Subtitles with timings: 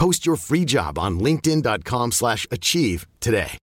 [0.00, 3.58] Post your free job on linkedin.com/achieve slash achieve today.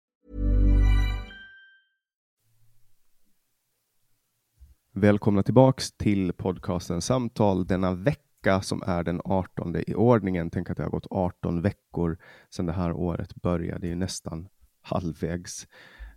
[4.97, 10.50] Välkomna tillbaks till podcasten Samtal denna vecka som är den 18 i ordningen.
[10.50, 12.17] Tänk att det har gått 18 veckor
[12.49, 13.80] sedan det här året började.
[13.80, 14.47] Det är ju nästan
[14.81, 15.67] halvvägs.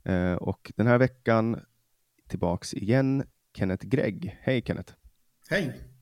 [0.05, 1.60] Eh, och den här veckan
[2.28, 4.38] tillbaks igen Kenneth Gregg.
[4.41, 4.94] Hej Kenneth!
[5.50, 5.97] Hej!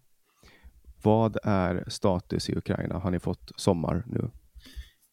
[1.07, 2.99] Vad är status i Ukraina?
[2.99, 4.31] Har ni fått sommar nu?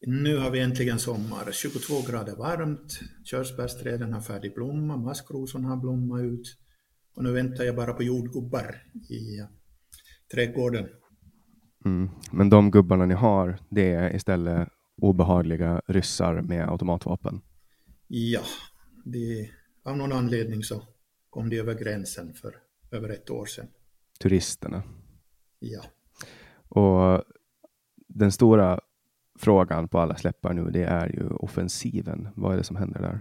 [0.07, 1.51] Nu har vi äntligen sommar.
[1.51, 6.57] 22 grader varmt, körsbärsträden har färdig blomma, maskrosorna har blommat ut
[7.15, 8.75] och nu väntar jag bara på jordgubbar
[9.09, 9.41] i
[10.33, 10.87] trädgården.
[11.85, 12.09] Mm.
[12.31, 14.69] Men de gubbarna ni har, det är istället
[15.01, 17.41] obehagliga ryssar med automatvapen?
[18.07, 18.41] Ja,
[19.05, 19.49] det,
[19.83, 20.83] av någon anledning så
[21.29, 22.55] kom de över gränsen för
[22.91, 23.67] över ett år sedan.
[24.19, 24.83] Turisterna?
[25.63, 25.83] Ja.
[26.67, 27.23] Och
[28.07, 28.79] den stora
[29.39, 32.29] frågan på alla släppar nu, det är ju offensiven.
[32.35, 33.19] Vad är det som händer där?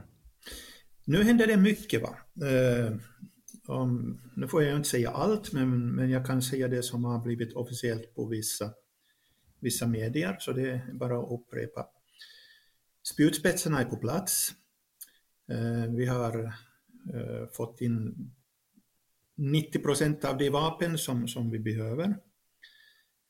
[1.05, 2.03] Nu händer det mycket.
[2.03, 2.17] Va?
[2.47, 2.97] Eh,
[3.67, 7.19] om, nu får jag inte säga allt, men, men jag kan säga det som har
[7.19, 8.71] blivit officiellt på vissa,
[9.61, 11.87] vissa medier, så det är bara att upprepa.
[13.03, 14.53] Spjutspetsarna är på plats.
[15.51, 16.45] Eh, vi har
[17.15, 18.15] eh, fått in
[19.35, 22.17] 90 procent av de vapen som, som vi behöver.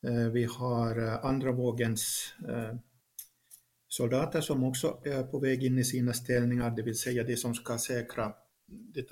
[0.03, 2.75] Eh, vi har eh, andra vågens eh,
[3.89, 7.55] soldater som också är på väg in i sina ställningar, det vill säga de som
[7.55, 8.35] ska säkra
[8.67, 9.07] det,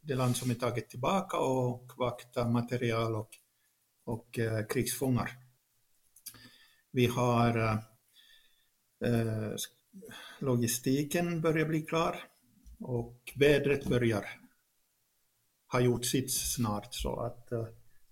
[0.00, 3.30] det land som är taget tillbaka och vakta material och,
[4.04, 5.30] och eh, krigsfångar.
[6.90, 7.58] Vi har
[9.04, 9.54] eh,
[10.38, 12.24] logistiken börjar bli klar
[12.80, 14.26] och vädret börjar
[15.72, 17.66] ha gjort sitt snart så att eh,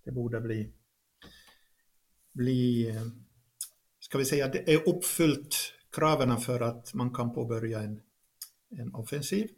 [0.05, 0.73] det borde bli
[2.33, 3.07] bli, eh,
[4.01, 5.57] ska vi säga, det är uppfyllt
[5.93, 8.01] kraven för att man kan påbörja en,
[8.71, 9.51] en offensiv.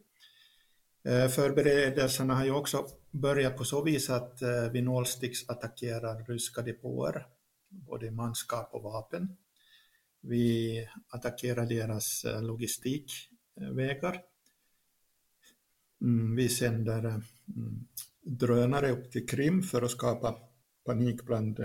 [1.05, 7.27] Eh, förberedelserna har ju också börjat på så vis att eh, vi nålsticksattackerar ryska depåer,
[7.69, 9.37] både manskap och vapen.
[10.21, 14.23] Vi attackerar deras logistikvägar.
[16.01, 17.89] Mm, vi sänder mm,
[18.21, 20.39] drönare upp till Krim för att skapa
[20.85, 21.61] panik bland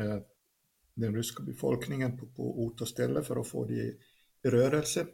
[0.98, 3.98] den ryska befolkningen på, på ort och ställe för att få det i
[4.44, 5.08] rörelse.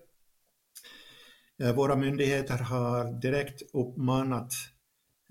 [1.59, 4.53] Eh, våra myndigheter har direkt uppmanat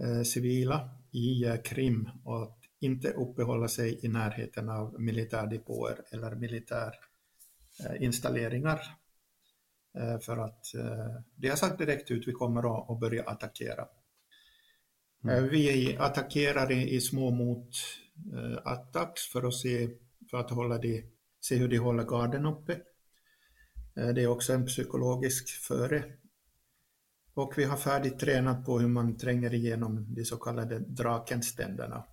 [0.03, 8.81] eh, civila i eh, Krim att inte uppehålla sig i närheten av militärdepåer eller militärinstalleringar.
[10.21, 10.65] För att
[11.37, 13.87] de har sagt direkt ut, vi kommer att börja attackera.
[15.25, 15.49] Mm.
[15.49, 19.89] Vi attackerar i, i små motattacks för att se
[20.33, 21.05] för att hålla de,
[21.41, 22.73] se hur de håller garden uppe.
[23.97, 26.05] Eh, det är också en psykologisk före.
[27.35, 32.05] Och vi har färdigt tränat på hur man tränger igenom de så kallade drakenständerna.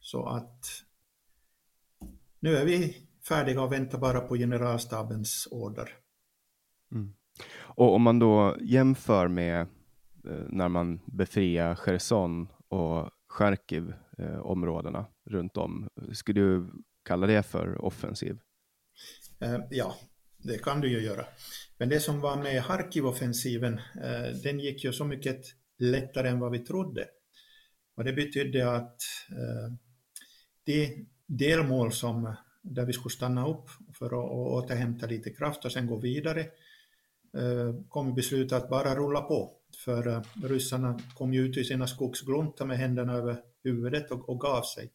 [0.00, 0.64] Så att
[2.40, 5.88] nu är vi färdiga och väntar bara på generalstabens order.
[6.92, 7.14] Mm.
[7.60, 9.60] Och om man då jämför med
[10.24, 15.88] eh, när man befriar Cherson och Charkiv eh, områdena runt om.
[16.12, 16.70] Skulle du
[17.08, 18.38] kalla det för offensiv?
[19.40, 19.96] Eh, ja,
[20.38, 21.26] det kan du ju göra.
[21.78, 25.40] Men det som var med Harkiv-offensiven, eh, den gick ju så mycket
[25.78, 27.04] lättare än vad vi trodde.
[27.96, 29.00] Och det betydde att
[29.30, 29.72] eh,
[30.64, 33.68] de det delmål som, där vi skulle stanna upp
[33.98, 36.46] för att återhämta lite kraft och sen gå vidare,
[37.88, 39.50] kom beslutet att bara rulla på.
[39.84, 44.62] För ryssarna kom ju ut i sina skogsgluntar med händerna över huvudet och, och gav
[44.62, 44.90] sig.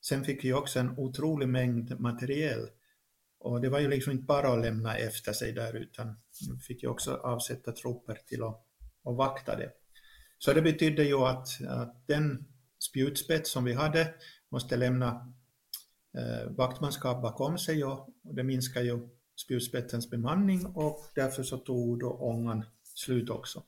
[0.00, 2.68] Sen fick vi också en otrolig mängd materiel
[3.38, 6.16] och det var ju liksom inte bara att lämna efter sig där utan
[6.50, 8.66] vi fick ju också avsätta trupper till att,
[9.04, 9.72] att vakta det.
[10.38, 12.44] Så det betydde ju att, att den
[12.78, 14.14] spjutspets som vi hade
[14.48, 15.34] måste lämna
[16.18, 19.08] eh, vaktmanskap bakom sig och, och det minskar ju
[19.44, 23.62] spjutspetsens bemanning och därför så tog då ångan slut också.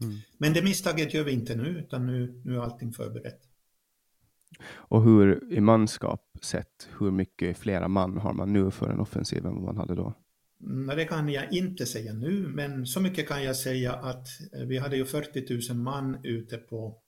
[0.00, 0.18] Mm.
[0.38, 3.40] Men det misstaget gör vi inte nu utan nu, nu är allting förberett.
[4.62, 9.46] Och hur i manskap sett, hur mycket flera man har man nu för en offensiv
[9.46, 10.14] än vad man hade då?
[10.66, 14.66] Nej, det kan jag inte säga nu, men så mycket kan jag säga att eh,
[14.66, 17.02] vi hade ju 40 000 man ute på,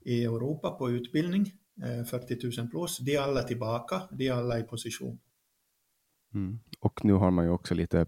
[0.00, 1.52] i Europa på utbildning,
[2.10, 2.98] 40 eh, 000 plus.
[2.98, 5.18] De är alla tillbaka, de är alla i position.
[6.34, 6.60] Mm.
[6.80, 8.06] Och nu har man ju också lite,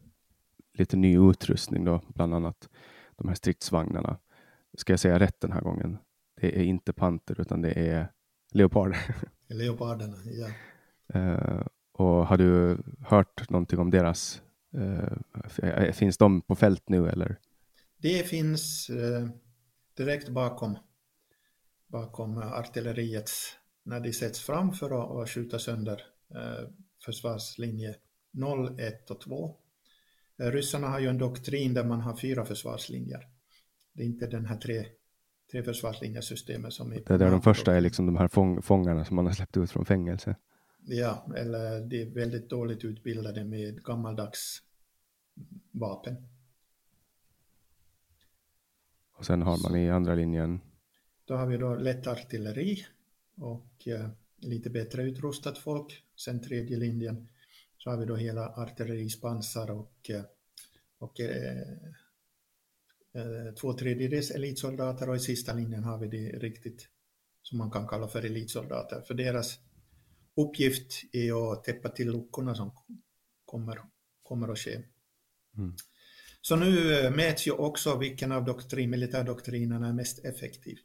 [0.78, 2.68] lite ny utrustning då, bland annat
[3.16, 4.18] de här stridsvagnarna.
[4.78, 5.98] Ska jag säga rätt den här gången?
[6.40, 8.12] Det är inte Panter utan det är
[8.52, 8.96] Leopard.
[9.48, 10.48] Leoparderna, ja.
[11.14, 14.42] Uh, och har du hört någonting om deras,
[14.76, 17.36] uh, finns de på fält nu eller?
[17.96, 19.28] Det finns uh,
[19.96, 20.78] direkt bakom,
[21.86, 23.30] bakom artilleriet
[23.84, 26.02] när de sätts fram för att, att skjuta sönder
[27.04, 27.94] försvarslinje
[28.32, 29.56] 0, 1 och 2.
[30.36, 33.28] Ryssarna har ju en doktrin där man har fyra försvarslinjer.
[33.92, 34.86] Det är inte den här tre
[35.52, 39.26] tre försvarslinjesystemet som Det där de första är liksom de här fång, fångarna som man
[39.26, 40.36] har släppt ut från fängelse.
[40.84, 44.62] Ja, eller de är väldigt dåligt utbildade med gammaldags
[45.70, 46.16] vapen.
[49.16, 50.60] Och sen har man i andra linjen?
[51.24, 52.86] Då har vi då lätt artilleri
[53.34, 56.04] och eh, lite bättre utrustat folk.
[56.16, 57.28] Sen tredje linjen
[57.78, 60.22] så har vi då hela artillerispansar och, eh,
[60.98, 61.62] och Eh,
[63.60, 66.88] två tredjedels elitsoldater och i sista linjen har vi det riktigt
[67.42, 69.00] som man kan kalla för elitsoldater.
[69.00, 69.58] För deras
[70.36, 72.70] uppgift är att täppa till luckorna som
[73.44, 73.78] kommer,
[74.22, 74.82] kommer att ske.
[75.56, 75.74] Mm.
[76.40, 80.78] Så nu eh, mäts ju också vilken av doktrin, militärdoktrinerna är mest effektiv.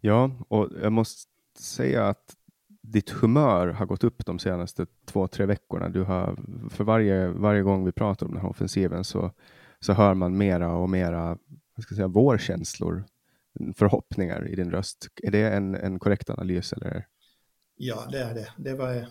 [0.00, 2.36] Ja, och jag måste säga att
[2.82, 5.88] ditt humör har gått upp de senaste två, tre veckorna.
[5.88, 6.38] Du har,
[6.70, 9.32] för varje, varje gång vi pratar om den här offensiven så
[9.80, 11.38] så hör man mera och mera
[11.74, 13.04] vad ska jag säga, vårkänslor,
[13.76, 15.08] förhoppningar i din röst.
[15.22, 16.72] Är det en, en korrekt analys?
[16.72, 17.06] Eller?
[17.76, 18.52] Ja, det är det.
[18.56, 19.06] Det var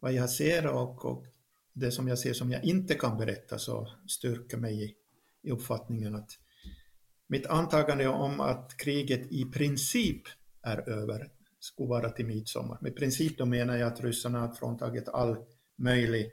[0.00, 1.24] vad jag ser och, och
[1.72, 4.94] det som jag ser som jag inte kan berätta så styrker mig i,
[5.42, 6.30] i uppfattningen att
[7.28, 10.22] mitt antagande om att kriget i princip
[10.62, 12.78] är över skulle vara till midsommar.
[12.80, 15.36] Med princip då menar jag att ryssarna har fråntagit all
[15.78, 16.30] möjlig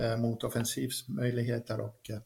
[0.00, 2.18] eh, motoffensivsmöjligheter och eh,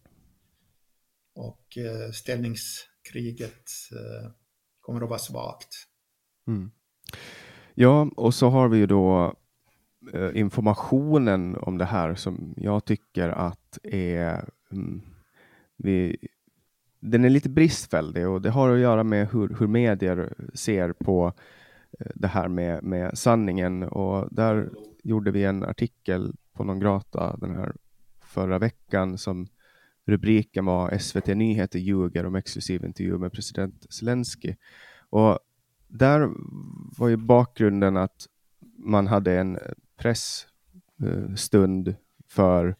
[1.38, 4.30] och eh, ställningskriget eh,
[4.80, 5.68] kommer att vara svagt.
[6.46, 6.70] Mm.
[7.74, 9.34] Ja, och så har vi ju då
[10.12, 15.02] eh, informationen om det här som jag tycker att är mm,
[15.76, 16.16] vi,
[17.00, 21.32] den är lite bristfällig och det har att göra med hur, hur medier ser på
[22.14, 24.70] det här med, med sanningen och där
[25.02, 27.76] gjorde vi en artikel på någon grata den här
[28.20, 29.48] förra veckan som
[30.08, 34.54] rubriken var SVT Nyheter ljuger om exklusiv intervju med president Zelensky.
[35.10, 35.38] Och
[35.88, 36.28] där
[36.98, 38.26] var ju bakgrunden att
[38.78, 39.58] man hade en
[39.96, 41.94] pressstund
[42.28, 42.76] för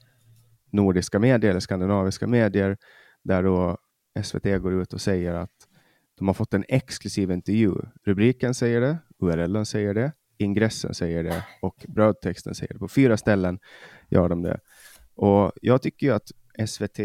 [0.71, 2.77] nordiska medier eller skandinaviska medier
[3.23, 3.79] där då
[4.23, 5.69] SVT går ut och säger att
[6.19, 7.75] de har fått en exklusiv intervju.
[8.05, 12.79] Rubriken säger det, URLen säger det, ingressen säger det och brödtexten säger det.
[12.79, 13.59] På fyra ställen
[14.09, 14.61] gör de det.
[15.15, 16.33] Och jag tycker ju att
[16.67, 17.01] SVT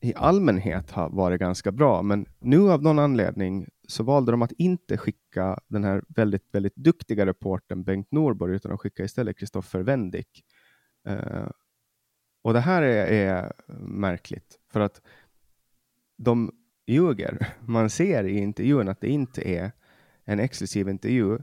[0.00, 4.52] i allmänhet har varit ganska bra, men nu av någon anledning så valde de att
[4.52, 9.80] inte skicka den här väldigt, väldigt duktiga reporten Bengt Norborg, utan de skickade istället Kristoffer
[9.80, 10.44] Wendick.
[11.08, 11.48] Uh,
[12.42, 15.02] och det här är, är, märkligt, för att
[16.16, 16.52] de
[16.86, 17.46] ljuger.
[17.60, 19.72] Man ser i intervjun att det inte är
[20.24, 21.38] en exklusiv intervju.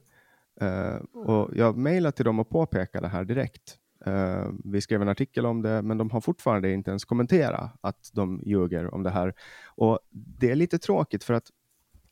[0.61, 3.79] Uh, och jag mejlade till dem och påpekade det här direkt.
[4.07, 8.11] Uh, vi skrev en artikel om det, men de har fortfarande inte ens kommenterat att
[8.13, 9.33] de ljuger om det här.
[9.75, 11.47] Och det är lite tråkigt för att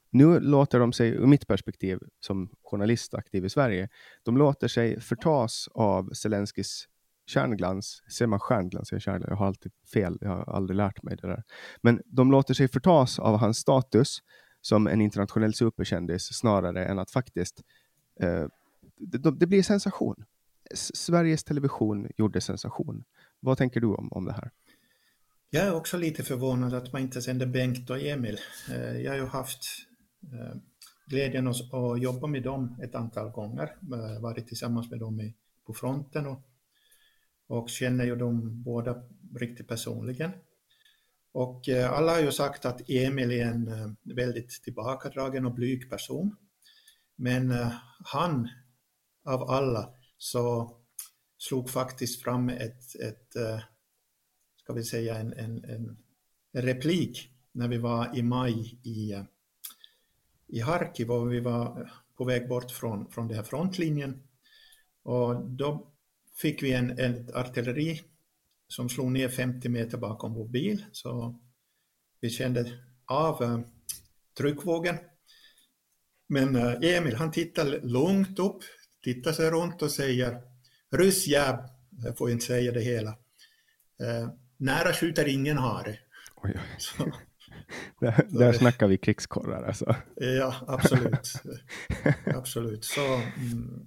[0.10, 3.90] nu låter de sig, ur mitt perspektiv som journalist aktiv i Sverige,
[4.24, 6.88] de låter sig förtas av Zelenskis
[7.26, 8.04] kärnglans.
[8.12, 8.92] Ser man stjärnglans?
[8.92, 9.30] Jag, kärnglans?
[9.30, 10.18] jag har alltid fel.
[10.22, 11.44] Jag har aldrig lärt mig det där.
[11.82, 14.20] Men de låter sig förtas av hans status
[14.62, 17.62] som en internationell superkändis snarare än att faktiskt
[18.20, 18.46] eh,
[18.98, 20.26] det, det, blir sensation.
[20.74, 23.04] Sveriges Television gjorde sensation.
[23.40, 24.52] Vad tänker du om, om det här?
[25.50, 28.40] Jag är också lite förvånad att man inte sände Bengt och Emil.
[28.70, 29.66] Eh, jag har ju haft
[30.24, 30.56] eh,
[31.06, 35.34] glädjen att, jobba med dem ett antal gånger, eh, varit tillsammans med dem
[35.66, 36.42] på fronten och,
[37.48, 39.04] och känner ju dem båda
[39.36, 40.32] riktigt personligen.
[41.32, 46.36] Och alla har ju sagt att Emil är en väldigt tillbakadragen och blyg person.
[47.16, 47.54] Men
[48.06, 48.50] han
[49.26, 50.76] av alla så
[51.38, 53.60] slog faktiskt fram ett, ett eh,
[54.56, 55.98] ska vi säga en, en, en
[56.54, 59.16] replik när vi var i maj i,
[60.48, 64.24] i Harkiv och vi var på väg bort från, från den här frontlinjen.
[65.04, 65.92] Och då
[66.36, 68.02] fick vi en, en artilleri
[68.68, 70.86] som slog ner 50 meter bakom vår bil.
[70.92, 71.40] Så
[72.20, 73.60] vi kände av eh,
[74.38, 74.98] tryckvågen.
[76.28, 78.64] Men eh, Emil han tittade långt upp,
[79.06, 80.42] tittar sig runt och säger
[80.92, 81.56] ryssjäv,
[81.90, 83.10] jag får inte säga det hela.
[83.10, 86.00] Uh, Nära skjuter ingen hare.
[86.36, 86.60] Oj,
[87.00, 87.12] oj.
[88.00, 89.96] där, där snackar vi krigskorrar alltså.
[90.16, 91.34] Ja, absolut.
[92.26, 92.86] absolut.
[92.86, 93.86] Så, mm,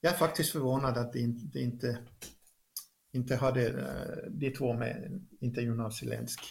[0.00, 1.98] jag är faktiskt förvånad att det inte, inte,
[3.12, 6.46] inte hade uh, de två med intervjun av Zelensky.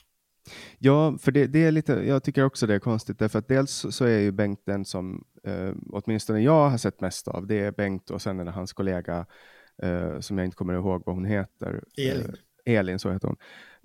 [0.78, 3.86] Ja, för det, det, är lite, jag tycker också det är konstigt, därför att dels
[3.90, 7.48] så är ju Bengt den som eh, åtminstone jag har sett mest av.
[7.48, 9.26] Det är Bengt och sen är det hans kollega
[9.82, 11.84] eh, som jag inte kommer ihåg vad hon heter.
[11.98, 12.36] Elin.
[12.66, 13.38] Eh, Elin, så heter hon.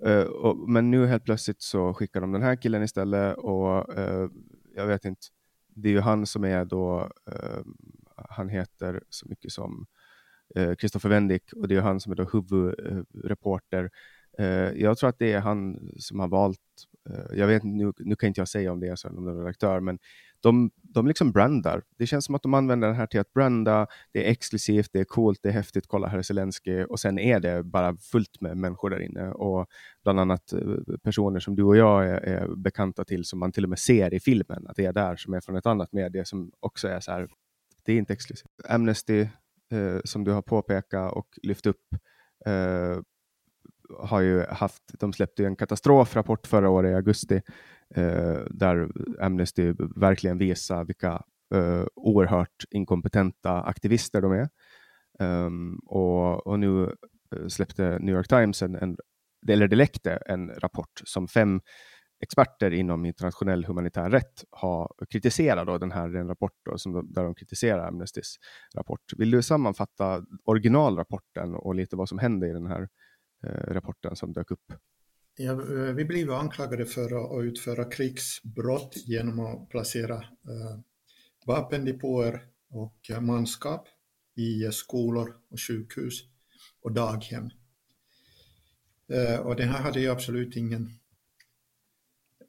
[0.07, 4.29] Uh, och, men nu helt plötsligt så skickar de den här killen istället och uh,
[4.75, 5.21] jag vet inte,
[5.67, 7.11] det är ju han som är då,
[8.15, 9.85] han heter så mycket som
[10.77, 13.89] Kristoffer Wendick och det är han som är då huvudreporter.
[14.75, 16.59] jag tror att det är han som har valt,
[17.33, 19.35] jag vet nu, nu kan inte jag säga om det är så om det är
[19.35, 19.99] redaktör, men
[20.41, 21.83] de, de liksom brandar.
[21.97, 23.87] Det känns som att de använder det här till att branda.
[24.11, 25.87] Det är exklusivt, det är coolt, det är häftigt.
[25.87, 29.67] Kolla här är Zelensky och sen är det bara fullt med människor där inne och
[30.03, 30.59] bland annat eh,
[31.03, 34.13] personer som du och jag är, är bekanta till som man till och med ser
[34.13, 36.99] i filmen att det är där som är från ett annat medie som också är
[36.99, 37.27] så här.
[37.85, 38.51] Det är inte exklusivt.
[38.69, 39.21] Amnesty
[39.71, 41.85] eh, som du har påpekat och lyft upp
[42.45, 42.99] eh,
[43.99, 47.41] har ju haft, de släppte en katastrofrapport förra året i augusti
[47.95, 54.49] Eh, där Amnesty verkligen visar vilka eh, oerhört inkompetenta aktivister de är.
[55.19, 56.83] Um, och, och, nu
[57.35, 58.97] eh, släppte New York Times, en, en,
[59.47, 61.61] eller det läckte en rapport som fem
[62.21, 67.23] experter inom internationell humanitär rätt har kritiserat då den här den rapport då, som, där
[67.23, 68.35] de kritiserar Amnestys
[68.75, 69.01] rapport.
[69.17, 72.87] Vill du sammanfatta originalrapporten och lite vad som hände i den här
[73.47, 74.73] eh, rapporten som dök upp?
[75.43, 80.79] Ja, eh, vi blev anklagade för att utföra krigsbrott genom att placera eh,
[81.45, 83.87] vapendepåer och eh, manskap
[84.35, 86.23] i eh, skolor och sjukhus
[86.81, 87.49] och daghem.
[89.43, 90.89] Och det här hade ju absolut ingen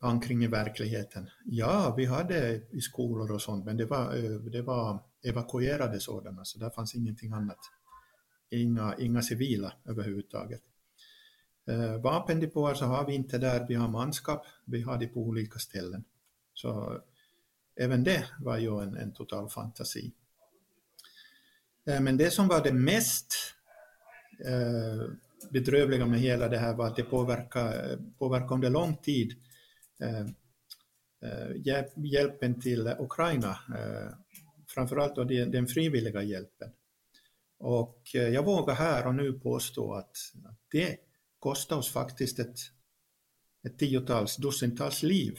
[0.00, 1.28] ankring i verkligheten.
[1.44, 4.14] Ja, vi hade i skolor och sånt, men det var,
[4.50, 7.58] det var evakuerade sådana, så där fanns ingenting annat.
[8.50, 10.62] Inga, inga civila överhuvudtaget.
[11.66, 15.59] Eh, Vapendepåer så har vi inte där, vi har manskap, vi har det på olika
[15.59, 16.04] ställen.
[16.54, 17.00] Så
[17.76, 20.12] även det var ju en, en total fantasi.
[21.87, 23.35] Eh, men det som var det mest
[24.45, 25.11] eh,
[25.50, 29.35] bedrövliga med hela det här var att det påverkade, påverkade under lång tid
[31.97, 33.59] hjälpen till Ukraina,
[34.69, 36.71] framförallt då den frivilliga hjälpen.
[37.59, 40.16] Och jag vågar här och nu påstå att
[40.73, 40.99] det
[41.42, 42.56] kostade oss faktiskt ett,
[43.66, 45.38] ett tiotals, dussintals liv.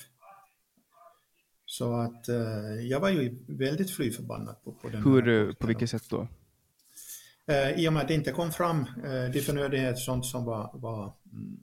[1.65, 5.53] Så att eh, jag var ju väldigt fly förbannad på, på den Hur, här eh,
[5.53, 6.27] På vilket sätt då?
[7.48, 10.72] Eh, I och med att det inte kom fram eh, de förnödenheter sånt som var,
[10.74, 11.57] var, mm,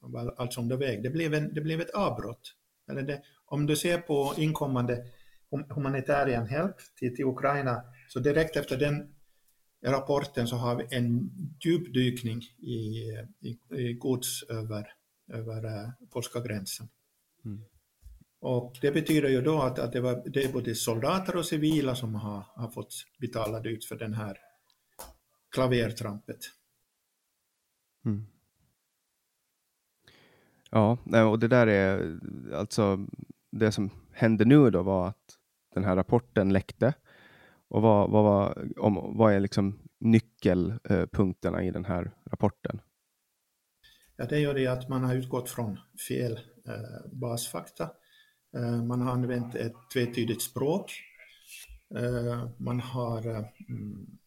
[0.00, 1.02] var alltså under väg.
[1.02, 2.54] Det blev, en, det blev ett avbrott.
[2.90, 5.04] Eller det, om du ser på inkommande
[5.68, 9.15] humanitär hjälp till, till Ukraina, så direkt efter den
[9.86, 11.30] rapporten så har vi en
[11.64, 14.88] djupdykning i, i, i gods över,
[15.32, 16.88] över äh, polska gränsen.
[17.44, 17.64] Mm.
[18.40, 21.94] Och det betyder ju då att, att det, var, det är både soldater och civila
[21.94, 24.38] som har, har fått betala dyrt för den här
[25.54, 26.38] klavertrampet.
[28.04, 28.26] Mm.
[30.70, 30.98] Ja,
[31.30, 32.18] och det där är
[32.54, 33.06] alltså
[33.50, 35.38] det som hände nu då var att
[35.74, 36.94] den här rapporten läckte
[37.68, 42.80] och vad, vad, vad, om, vad är liksom nyckelpunkterna i den här rapporten?
[44.16, 46.32] Ja, det gör det att man har utgått från fel
[46.66, 47.90] eh, basfakta.
[48.56, 50.92] Eh, man har använt ett tvetydigt språk.
[51.96, 53.44] Eh, man har, eh,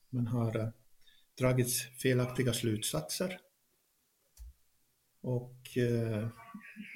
[0.09, 0.67] man har eh,
[1.39, 3.39] dragit felaktiga slutsatser.
[5.21, 6.27] Och eh,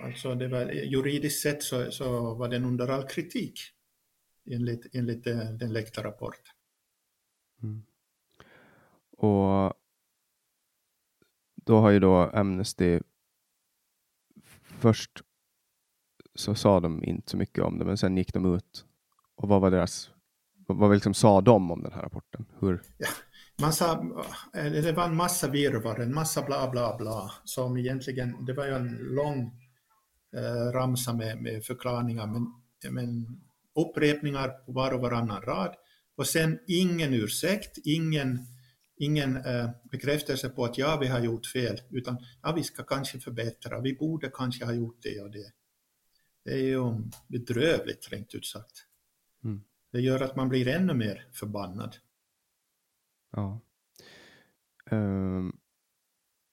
[0.03, 3.59] alltså det var, juridiskt sett så, så var den under all kritik
[4.45, 6.53] enligt, enligt den, läckta rapporten.
[7.63, 7.83] Mm.
[9.17, 9.73] Och
[11.55, 12.99] då har ju då Amnesty
[14.79, 15.21] först
[16.35, 18.85] så sa de inte så mycket om det, men sen gick de ut.
[19.35, 20.09] Och vad var deras,
[20.67, 22.45] vad liksom sa de om den här rapporten?
[22.59, 22.81] Hur?
[22.97, 23.07] Ja,
[23.61, 23.93] man sa,
[24.53, 28.65] eh, det var en massa virvar, en massa bla bla bla, som egentligen, det var
[28.65, 29.59] ju en lång
[30.35, 32.53] eh, ramsa med, med förklaringar, men,
[32.93, 33.41] men
[33.75, 35.75] upprepningar på var och varannan rad.
[36.15, 38.39] Och sen ingen ursäkt, ingen,
[38.97, 43.19] ingen eh, bekräftelse på att ja, vi har gjort fel, utan ja, vi ska kanske
[43.19, 45.51] förbättra, vi borde kanske ha gjort det och det.
[46.45, 46.79] Det är ju
[47.27, 48.85] bedrövligt, rent ut sagt.
[49.43, 49.63] Mm.
[49.91, 51.95] Det gör att man blir ännu mer förbannad.
[53.31, 53.61] Ja.
[54.91, 55.57] Um,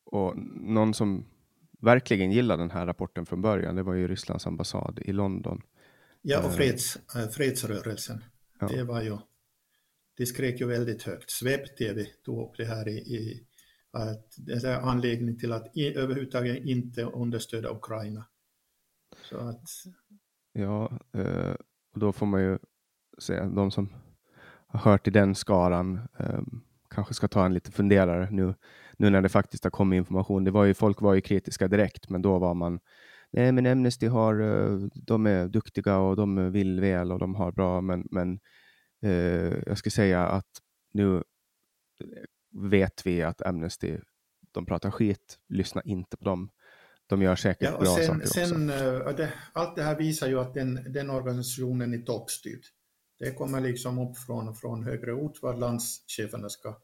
[0.05, 1.27] och någon som
[1.81, 5.63] verkligen gillade den här rapporten från början, det var ju Rysslands ambassad i London.
[6.23, 6.53] Ja, och ehm.
[6.53, 8.25] freds, äh, fredsrörelsen.
[8.61, 8.67] Ja.
[8.67, 9.19] Det var ju,
[10.17, 11.31] de skrek ju väldigt högt.
[11.31, 13.47] Svep-TV tog upp det här i, i
[13.93, 18.27] att det är anledning till att i, överhuvudtaget inte understödja Ukraina.
[19.31, 19.69] Så att...
[20.53, 21.55] Ja, eh,
[21.93, 22.59] och då får man ju
[23.19, 23.95] säga de som
[24.67, 26.41] har hört i den skaran eh,
[26.91, 28.55] kanske ska ta en lite funderare nu,
[28.97, 30.45] nu när det faktiskt har kommit information.
[30.45, 32.81] Det var ju, folk var ju kritiska direkt, men då var man
[33.33, 37.53] Nej, men Amnesty har, eh, de är duktiga och de vill väl och de har
[37.53, 38.41] bra, men, men
[39.03, 40.51] eh, jag ska säga att
[40.93, 41.23] nu
[42.71, 43.99] vet vi att Amnesty,
[44.53, 46.51] de pratar skit, lyssna inte på dem.
[47.07, 49.09] De gör säkert ja, bra sen, saker sen, också.
[49.09, 52.63] Eh, det, allt det här visar ju att den, den organisationen är toppstyrd.
[53.19, 56.79] Det kommer liksom upp från, från högre ort vad landscheferna ska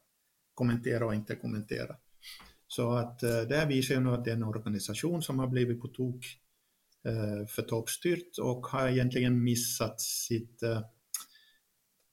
[0.53, 1.95] kommentera och inte kommentera.
[2.67, 5.47] Så att eh, det här visar ju nu att det är en organisation som har
[5.47, 6.25] blivit på tok
[7.03, 10.61] eh, för toppstyrt och har egentligen missat sitt,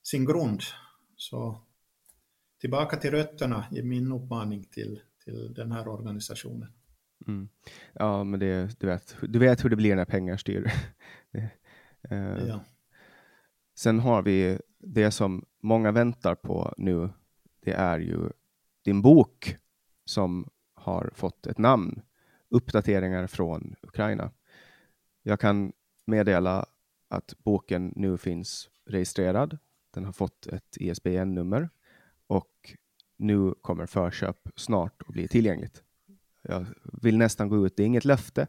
[0.03, 0.61] sin grund.
[1.17, 1.63] Så
[2.61, 6.73] tillbaka till rötterna är min uppmaning till, till den här organisationen.
[7.27, 7.49] Mm.
[7.93, 10.73] Ja, men det, du, vet, du vet hur det blir när pengar styr.
[11.31, 11.51] det,
[12.49, 12.65] ja.
[13.75, 17.11] Sen har vi det som många väntar på nu.
[17.61, 18.31] Det är ju
[18.85, 19.57] din bok
[20.05, 22.03] som har fått ett namn.
[22.49, 24.31] Uppdateringar från Ukraina.
[25.23, 25.73] Jag kan
[26.05, 26.67] meddela
[27.09, 29.59] att boken nu finns registrerad.
[29.91, 31.71] Den har fått ett ISBN-nummer
[32.27, 32.77] och
[33.17, 35.85] nu kommer förköp snart att bli tillgängligt
[36.49, 36.67] jag
[37.03, 38.47] vill nästan gå ut, det är inget löfte,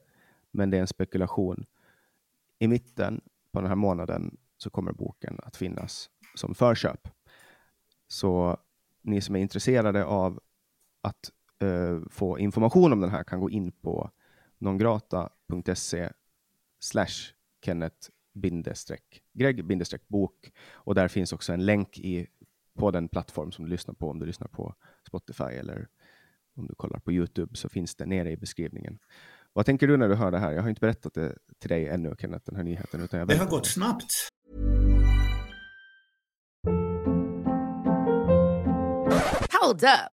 [0.51, 1.65] men det är en spekulation.
[2.59, 7.07] I mitten på den här månaden så kommer boken att finnas som förköp.
[8.07, 8.57] Så
[9.01, 10.39] ni som är intresserade av
[11.01, 11.31] att
[11.63, 14.11] uh, få information om den här kan gå in på
[14.57, 16.09] nongrata.se
[16.79, 17.33] slash
[17.65, 18.09] Kenneth
[19.33, 19.65] Greg
[20.07, 22.27] bok och där finns också en länk i,
[22.73, 24.75] på den plattform som du lyssnar på om du lyssnar på
[25.07, 25.87] Spotify eller
[26.55, 28.99] om du kollar på Youtube så finns det nere i beskrivningen.
[29.53, 30.51] Vad tänker du när du hör det här?
[30.51, 33.01] Jag har inte berättat det till dig ännu, Kenneth, den här nyheten.
[33.01, 34.11] Utan jag det har gått snabbt.
[39.61, 40.14] Hold up.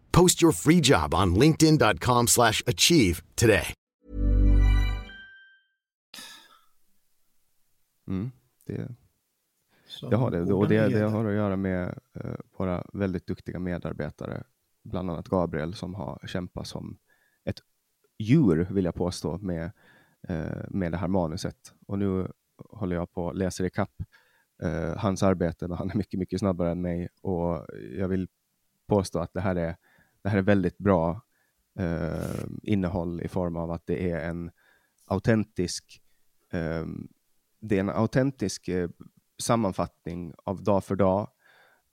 [0.11, 3.73] Post your free job on linkedin.com/achieve today.
[8.07, 8.31] Mm,
[8.65, 8.87] det,
[10.09, 14.43] det har det och det, det har att göra med uh, våra väldigt duktiga medarbetare,
[14.83, 16.97] bland annat Gabriel som har kämpat som
[17.45, 17.59] ett
[18.19, 19.71] djur vill jag påstå med
[20.27, 21.73] eh, med det här manuset.
[21.87, 22.27] Och nu
[22.69, 23.93] håller jag på att läsa ikapp
[24.63, 27.65] eh, hans arbete, men han är mycket, mycket snabbare än mig och
[27.97, 28.27] jag vill
[28.87, 29.75] påstå att det här är,
[30.23, 31.21] det här är väldigt bra
[31.79, 34.51] eh, innehåll i form av att det är en
[35.05, 36.01] autentisk
[36.51, 36.85] eh,
[37.59, 38.89] det är en autentisk eh,
[39.41, 41.27] sammanfattning av dag för dag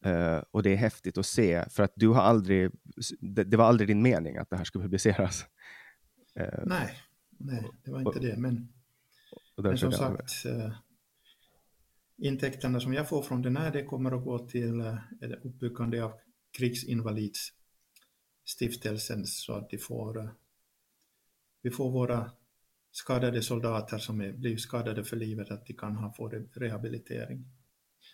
[0.06, 2.70] Uh, och det är häftigt att se, för att du har aldrig,
[3.20, 5.44] det, det var aldrig din mening att det här skulle publiceras.
[6.40, 6.94] Uh, nej,
[7.38, 8.36] nej, det var inte och, det.
[8.36, 8.68] Men,
[9.56, 10.72] men som sagt, uh,
[12.16, 14.98] intäkterna som jag får från den här, det kommer att gå till
[15.42, 16.12] uppbyggande av
[18.48, 20.34] krigsinvalidsstiftelsen så att de får,
[21.62, 22.30] vi får våra
[22.90, 27.44] skadade soldater som är, blir skadade för livet, att de kan ha, få rehabilitering.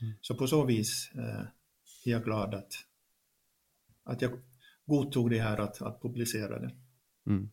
[0.00, 0.14] Mm.
[0.20, 2.72] Så på så vis är jag glad att,
[4.04, 4.32] att jag
[4.86, 6.74] godtog det här att, att publicera det.
[7.26, 7.50] Mm.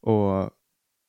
[0.00, 0.50] Och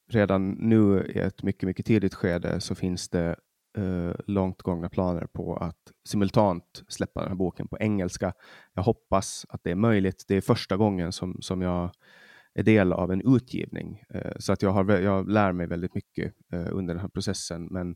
[0.10, 3.36] redan nu i ett mycket, mycket tidigt skede så finns det
[3.78, 8.34] eh, långt gångna planer på att simultant släppa den här boken på engelska.
[8.74, 10.26] Jag hoppas att det är möjligt.
[10.28, 11.92] Det är första gången som, som jag
[12.54, 16.34] är del av en utgivning, eh, så att jag, har, jag lär mig väldigt mycket
[16.54, 17.68] eh, under den här processen.
[17.72, 17.96] Men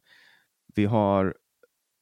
[0.76, 1.36] vi har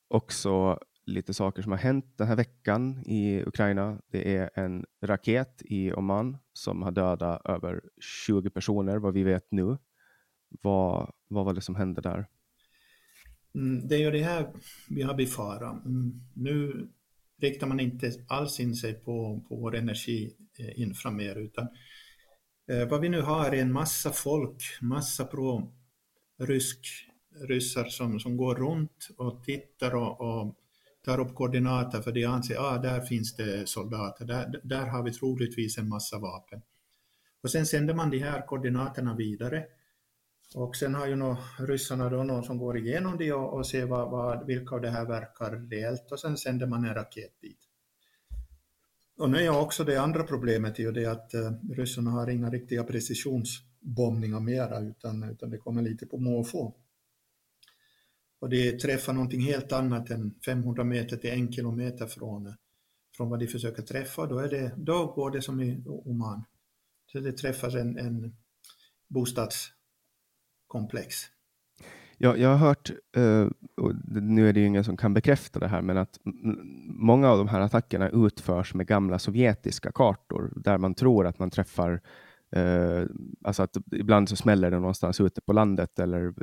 [0.08, 4.02] också lite saker som har hänt den här veckan i Ukraina.
[4.08, 7.82] Det är en raket i Oman som har dödat över
[8.26, 9.78] 20 personer, vad vi vet nu.
[10.62, 12.28] Vad, vad var det som hände där?
[13.56, 14.54] Mm, det är ju det här
[14.89, 15.86] vi har befarat.
[15.86, 16.88] Mm, nu
[17.42, 21.68] riktar man inte alls in sig på, på vår energi-infra eh, mer, utan
[22.68, 27.10] eh, vad vi nu har är en massa folk, massa pro-rysk
[27.50, 30.56] ryssar som, som går runt och tittar och, och
[31.06, 35.04] tar upp koordinater för de anser att ah, där finns det soldater, där, där har
[35.04, 36.62] vi troligtvis en massa vapen.
[37.44, 39.66] Och sen sänder man de här koordinaterna vidare
[40.56, 43.86] och sen har ju nog ryssarna då någon som går igenom det och, och ser
[43.86, 47.60] vad, vad, vilka av det här verkar reellt och sen sänder man en raket dit.
[49.18, 52.50] Och nu är också det andra problemet är ju det att eh, ryssarna har inga
[52.50, 56.74] riktiga precisionsbombningar mera utan, utan det kommer lite på måfå
[58.44, 62.54] och det träffar någonting helt annat än 500 meter till en kilometer från,
[63.18, 66.44] från vad de försöker träffa, då, är det, då går det som i Oman.
[67.12, 68.36] Så det träffas en, en
[70.74, 71.16] bostadskomplex.
[72.18, 75.68] Ja, jag har hört, uh, och nu är det ju ingen som kan bekräfta det
[75.68, 76.20] här, men att
[76.86, 81.50] många av de här attackerna utförs med gamla sovjetiska kartor där man tror att man
[81.50, 82.02] träffar
[82.58, 83.06] uh,
[83.44, 86.34] alltså att ibland så smäller det någonstans ute på landet eller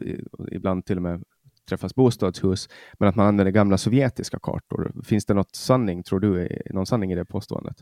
[0.52, 1.22] ibland till och med
[1.68, 4.92] träffas bostadshus, men att man använder gamla sovjetiska kartor.
[5.04, 7.76] Finns det något sanning, tror du, någon sanning i det påståendet?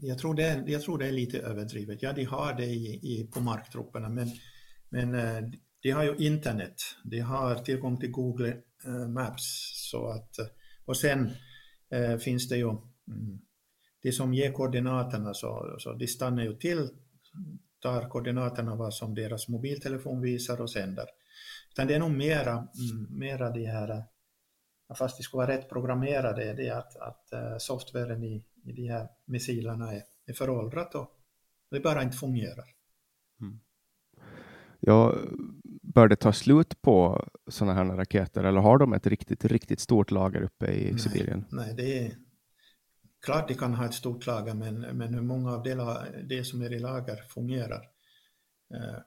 [0.00, 2.02] Jag tror det, jag tror det är lite överdrivet.
[2.02, 4.28] Ja, de har det i, i, på marktrupperna, men,
[4.88, 5.50] men eh,
[5.82, 6.74] de har ju internet.
[7.04, 9.44] De har tillgång till Google eh, Maps.
[9.90, 10.46] Så att, eh,
[10.84, 11.30] och sen
[11.90, 13.40] eh, finns det ju mm,
[14.02, 16.88] det de som ger koordinaterna, så, så de stannar ju till,
[17.82, 21.06] tar koordinaterna vad som deras mobiltelefon visar och sänder.
[21.70, 24.02] Utan det är nog mera, mm, mera de här, eh,
[24.98, 29.08] fast de skulle vara rätt programmerade, det är att, att softwaren i, i de här
[29.24, 31.10] missilerna är, är föråldrat och
[31.70, 32.64] det bara inte fungerar.
[33.40, 33.60] Mm.
[34.80, 35.14] Ja,
[35.98, 40.10] bör det ta slut på sådana här raketer eller har de ett riktigt, riktigt stort
[40.10, 41.44] lager uppe i nej, Sibirien?
[41.50, 42.12] Nej, det är
[43.24, 45.74] klart de kan ha ett stort lager, men, men hur många av det,
[46.28, 47.88] det som är i lager fungerar?
[48.74, 48.98] Eh,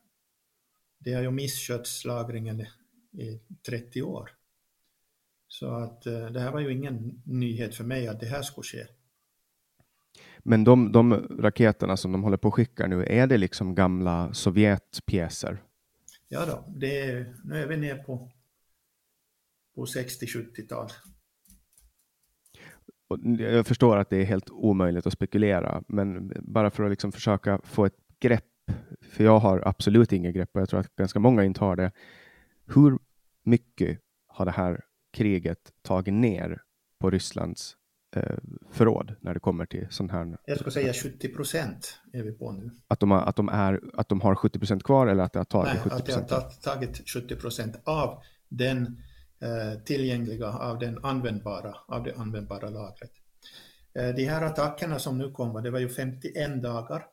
[1.00, 2.62] det har ju misskötts lagringen
[3.12, 4.30] i 30 år.
[5.48, 8.64] Så att eh, det här var ju ingen nyhet för mig att det här skulle
[8.64, 8.86] ske.
[10.40, 14.34] Men de, de raketerna som de håller på att skicka nu, är det liksom gamla
[14.34, 15.64] Sovjetpjäser?
[16.34, 18.32] Ja då, det är, nu är vi ner på,
[19.76, 20.90] på 60-70-tal.
[23.40, 27.62] Jag förstår att det är helt omöjligt att spekulera, men bara för att liksom försöka
[27.64, 31.44] få ett grepp för jag har absolut inget grepp och jag tror att ganska många
[31.44, 31.92] inte har det.
[32.66, 33.00] Hur
[33.44, 34.82] mycket har det här
[35.14, 36.62] kriget tagit ner
[37.00, 37.78] på Rysslands
[38.12, 38.38] eh,
[38.72, 40.38] förråd när det kommer till sån här?
[40.46, 42.72] Jag skulle säga 70 procent är vi på nu.
[42.88, 45.40] Att de, har, att de, är, att de har 70 procent kvar eller att det
[45.40, 46.32] har tagit Nej, 70 procent?
[46.32, 49.02] att det har tagit 70 procent av den
[49.42, 53.12] eh, tillgängliga, av den användbara, av det användbara lagret.
[53.94, 57.06] Eh, de här attackerna som nu kommer, det var ju 51 dagar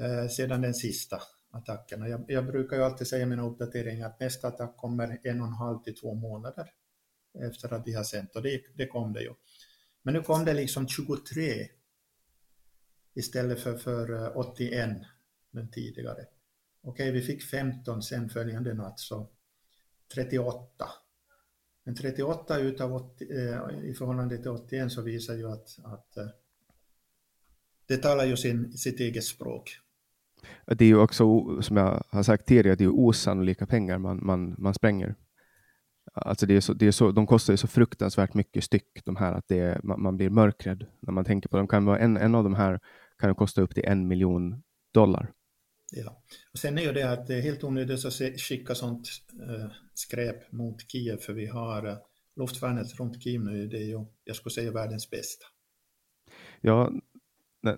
[0.00, 1.20] eh, sedan den sista
[1.52, 2.10] attacken.
[2.10, 5.46] Jag, jag, brukar ju alltid säga i mina uppdateringar att nästa attack kommer en och
[5.46, 6.70] en halv till två månader
[7.38, 9.32] efter att vi har sänt och det, det kom det ju.
[10.02, 11.68] Men nu kom det liksom 23
[13.14, 14.90] istället för, för eh, 81
[15.50, 16.26] den tidigare.
[16.82, 19.28] Okej, vi fick 15 sen följande natt, så
[20.14, 20.88] 38.
[21.84, 26.26] Men 38 utav 80, eh, i förhållande till 81 så visar ju att, att eh,
[27.86, 29.78] det talar ju sin, sitt eget språk.
[30.66, 31.24] Det är ju också,
[31.62, 35.14] som jag har sagt tidigare, det är ju osannolika pengar man, man, man spränger.
[36.12, 39.16] Alltså det är så, det är så, de kostar ju så fruktansvärt mycket styck, de
[39.16, 41.68] här, att det är, man, man, blir mörkrädd när man tänker på dem.
[41.68, 42.80] Kan vara en, en av de här
[43.18, 44.62] kan kosta upp till en miljon
[44.94, 45.32] dollar.
[45.92, 49.08] Ja, och sen är ju det att det är helt onödigt att skicka sånt
[49.48, 51.96] äh, skräp mot Kiev, för vi har äh,
[52.36, 55.46] luftvärnet runt Kiev nu, det är ju, jag skulle säga, världens bästa.
[56.60, 56.92] Ja,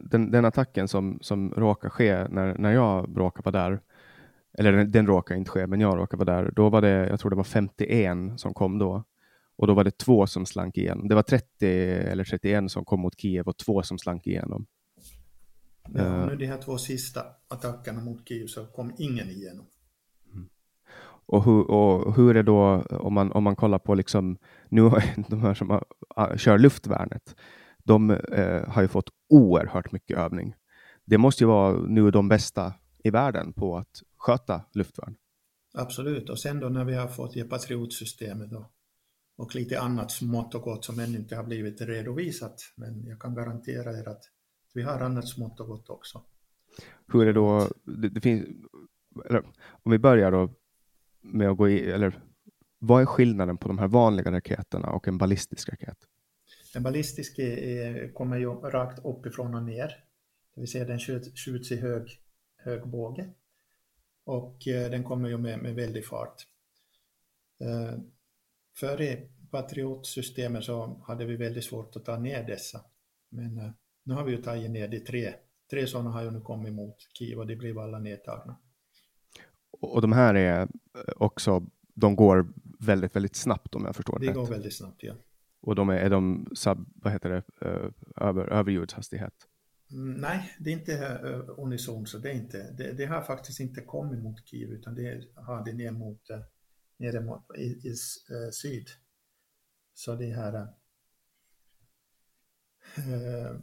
[0.01, 3.81] den, den attacken som, som råkade ske när, när jag råkade vara där,
[4.59, 7.21] eller den, den råkade inte ske, men jag råkade vara där, då var det, jag
[7.21, 9.05] tror det var 51 som kom då.
[9.57, 11.09] Och då var det två som slank igenom.
[11.09, 14.67] Det var 30 eller 31 som kom mot Kiev och två som slank igenom.
[15.89, 19.67] Ja, nu de här två sista attackerna mot Kiev så kom ingen igenom.
[20.33, 20.49] Mm.
[21.27, 24.39] Och hur, och hur är det då om man, om man kollar på liksom,
[24.69, 24.91] nu
[25.29, 27.37] de här som har, kör luftvärnet,
[27.79, 30.55] de eh, har ju fått oerhört mycket övning.
[31.05, 35.17] Det måste ju vara nu de bästa i världen på att sköta luftvärn.
[35.75, 38.73] Absolut, och sen då när vi har fått ge patriotsystemet och,
[39.37, 43.35] och lite annat smått och gott som ännu inte har blivit redovisat, men jag kan
[43.35, 44.23] garantera er att
[44.75, 46.23] vi har annat smått och gott också.
[47.13, 48.49] Hur är då, det, det finns,
[49.29, 50.55] eller, om vi börjar då
[51.21, 52.23] med att gå i, eller
[52.79, 55.99] vad är skillnaden på de här vanliga raketerna och en ballistisk raket?
[56.75, 59.89] En ballistisk är, kommer ju rakt uppifrån och ner,
[60.55, 62.21] det vill säga den skjuts, skjuts i hög,
[62.57, 63.35] hög båge
[64.25, 66.47] och eh, den kommer ju med, med väldig fart.
[67.61, 67.99] Eh,
[68.77, 69.17] före
[69.51, 72.81] Patriot-systemet så hade vi väldigt svårt att ta ner dessa,
[73.31, 73.71] men eh,
[74.05, 75.35] nu har vi ju tagit ner de tre.
[75.71, 78.57] Tre sådana har ju nu kommit mot Kiev och de blev alla nedtagna.
[79.71, 80.69] Och de här är
[81.17, 85.15] också, de går väldigt, väldigt snabbt om jag förstår det De går väldigt snabbt, ja.
[85.61, 87.43] Och de är, är de sub, vad heter det,
[88.17, 89.35] över, överljudshastighet?
[89.93, 93.61] Mm, nej, det är inte uh, unison, så det är inte, det, det, har faktiskt
[93.61, 96.39] inte kommit mot Kiev, utan det har det ner mot, uh,
[96.97, 98.89] nere mot, i, i uh, syd.
[99.95, 100.55] Så det här
[102.99, 103.61] uh,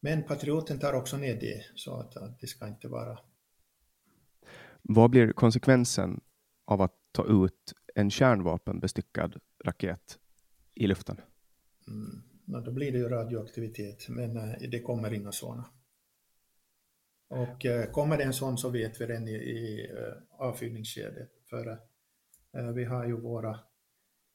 [0.00, 3.18] men Patrioten tar också ner det, så att, att det ska inte vara...
[4.82, 6.20] Vad blir konsekvensen
[6.64, 10.18] av att ta ut en kärnvapenbestyckad raket
[10.74, 11.20] i luften?
[11.88, 12.29] Mm.
[12.52, 15.64] Då blir det ju radioaktivitet, men eh, det kommer inga sådana.
[17.28, 21.30] Och eh, kommer det en sån så vet vi den i, i eh, äh, avfyrningsskedet.
[21.50, 21.78] För
[22.74, 23.58] vi har ju våra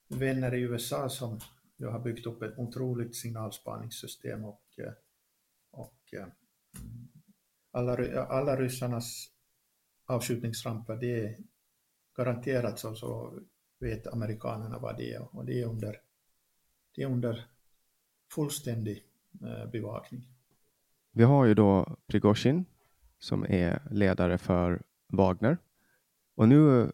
[0.07, 1.39] vänner i USA som
[1.79, 4.61] har byggt upp ett otroligt signalspaningssystem och
[5.71, 6.31] och mm,
[7.71, 9.29] alla, alla ryssarnas
[10.05, 11.37] avskjutningsramper, det är
[12.15, 13.39] garanterat så, så
[13.79, 16.01] vet amerikanerna vad det är och det är under,
[16.95, 17.47] det är under
[18.35, 19.03] fullständig
[19.41, 20.27] eh, bevakning.
[21.11, 22.65] Vi har ju då Prigozjin
[23.19, 25.57] som är ledare för Wagner
[26.35, 26.91] och nu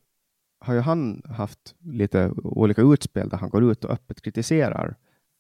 [0.60, 4.96] har ju han haft lite olika utspel där han går ut och öppet kritiserar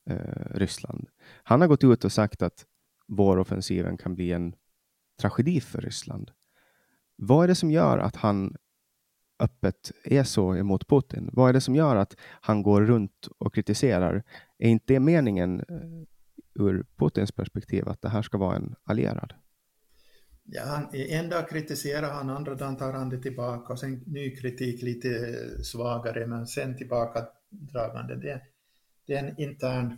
[0.10, 1.08] eh, Ryssland.
[1.44, 2.66] Han har gått ut och sagt att
[3.08, 4.56] våroffensiven kan bli en
[5.20, 6.32] tragedi för Ryssland.
[7.16, 8.56] Vad är det som gör att han
[9.42, 11.30] öppet är så emot Putin?
[11.34, 14.24] Vad är det som gör att han går runt och kritiserar?
[14.58, 19.34] Är inte det meningen eh, ur Putins perspektiv att det här ska vara en allierad?
[20.44, 24.36] Ja, han, en dag kritiserar han, andra dagen tar han det tillbaka och sen ny
[24.36, 25.10] kritik lite
[25.64, 28.16] svagare men sen tillbaka dragande.
[28.16, 28.42] Det,
[29.08, 29.98] det är en intern,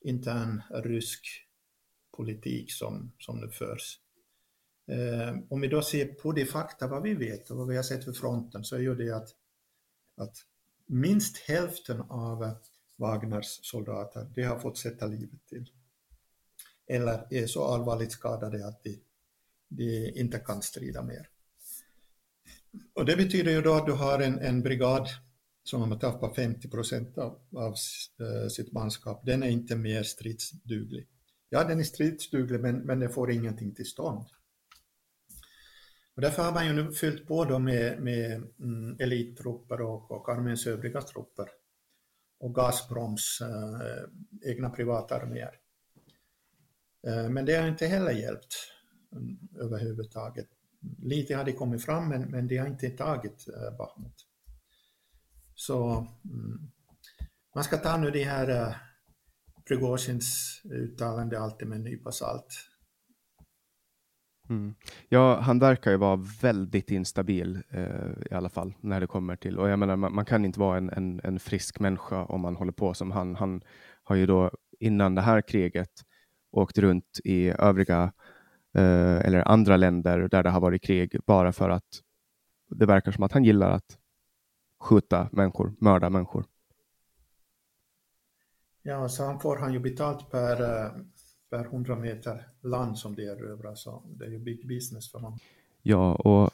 [0.00, 1.26] intern rysk
[2.16, 3.98] politik som, som nu förs.
[4.92, 7.82] Eh, om vi då ser på de fakta, vad vi vet och vad vi har
[7.82, 9.28] sett för fronten, så är ju det att,
[10.16, 10.36] att
[10.86, 12.54] minst hälften av
[12.96, 15.70] Wagners soldater, de har fått sätta livet till.
[16.86, 19.00] Eller är så allvarligt skadade att de,
[19.68, 21.28] de inte kan strida mer.
[22.94, 25.08] Och det betyder ju då att du har en, en brigad
[25.64, 27.74] som har tappat 50 procent av, av
[28.20, 29.26] eh, sitt manskap.
[29.26, 31.08] Den är inte mer stridsduglig.
[31.48, 34.26] Ja, den är stridsduglig men, men den får ingenting till stånd.
[36.14, 40.28] Och därför har man ju nu fyllt på då med, med mm, elittrupper och, och
[40.28, 41.48] arméns övriga trupper
[42.40, 45.54] och Gazproms eh, egna privatarméer.
[47.06, 48.54] Eh, men det har inte heller hjälpt
[49.10, 50.48] um, överhuvudtaget.
[51.02, 54.26] Lite har de kommit fram men, men de har inte tagit eh, Bachmut.
[55.54, 56.70] Så mm,
[57.54, 58.74] man ska ta nu de här eh,
[59.68, 62.71] Prigozjins uttalande alltid med en nypa salt.
[64.48, 64.74] Mm.
[65.08, 69.58] Ja, han verkar ju vara väldigt instabil eh, i alla fall när det kommer till,
[69.58, 72.56] och jag menar man, man, kan inte vara en, en, en frisk människa om man
[72.56, 73.36] håller på som han.
[73.36, 73.62] Han
[74.02, 74.50] har ju då
[74.80, 75.90] innan det här kriget
[76.50, 78.12] åkt runt i övriga
[78.74, 82.02] eh, eller andra länder där det har varit krig bara för att
[82.70, 83.98] det verkar som att han gillar att
[84.80, 86.44] skjuta människor, mörda människor.
[88.82, 90.92] Ja, så han får han ju betalt per, eh,
[91.52, 95.38] per 100 meter land som det erövrar, så det är ju big business för honom.
[95.82, 96.50] Ja, och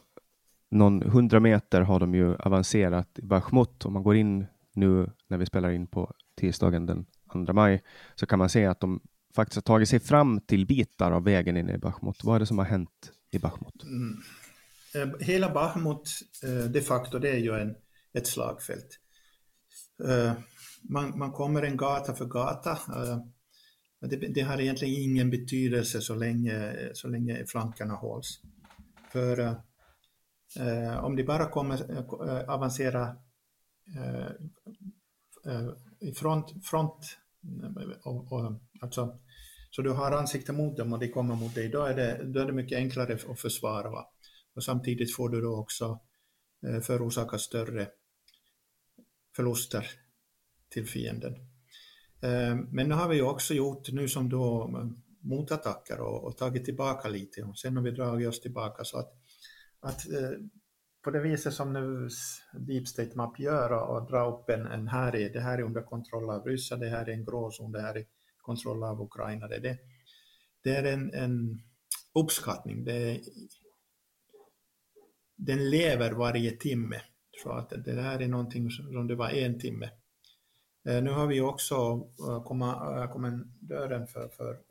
[0.68, 3.84] någon 100 meter har de ju avancerat i Bachmut.
[3.84, 7.82] Om man går in nu när vi spelar in på tisdagen den 2 maj
[8.14, 9.00] så kan man se att de
[9.34, 12.24] faktiskt har tagit sig fram till bitar av vägen in i Bachmut.
[12.24, 13.82] Vad är det som har hänt i Bachmut?
[13.82, 14.18] Mm.
[14.94, 16.08] Eh, hela Bachmut
[16.42, 17.74] eh, de facto det är ju en,
[18.12, 18.98] ett slagfält.
[20.04, 20.32] Eh,
[20.82, 22.78] man, man kommer en gata för gata.
[24.00, 28.40] Det, det, har egentligen ingen betydelse så länge, så länge flankerna hålls.
[29.12, 29.40] För
[30.58, 33.16] eh, om de bara kommer eh, avancera
[33.96, 34.30] eh,
[35.52, 35.68] eh,
[36.00, 37.18] i front, front
[38.04, 39.18] och, och, alltså,
[39.70, 42.40] så du har ansikte mot dem och de kommer mot dig, då är det, då
[42.40, 43.90] är det mycket enklare att försvara.
[43.90, 44.11] Va?
[44.54, 46.00] Och samtidigt får du då också
[46.66, 47.88] eh, förorsaka större
[49.37, 49.87] förluster
[50.68, 51.47] till fienden.
[52.20, 54.87] Eh, men nu har vi också gjort, nu som då eh,
[55.20, 59.12] motattacker och, och tagit tillbaka lite och sen har vi dragit oss tillbaka så att,
[59.81, 60.31] att eh,
[61.04, 62.09] på det viset som nu
[62.52, 65.83] Deep State Map gör och dra upp en, en här är, det här är under
[65.83, 68.04] kontroll av ryssar, det här är en gråzon, det här är
[68.38, 69.48] kontroll av Ukraina.
[69.48, 69.78] Det,
[70.62, 71.62] det är en, en
[72.14, 72.85] uppskattning.
[72.85, 73.20] Det,
[75.37, 77.00] den lever varje timme.
[77.42, 79.90] Så att det där är någonting som det var en timme.
[80.88, 81.74] Eh, nu har vi också
[82.29, 82.42] eh,
[83.09, 84.62] kommendören eh, för, för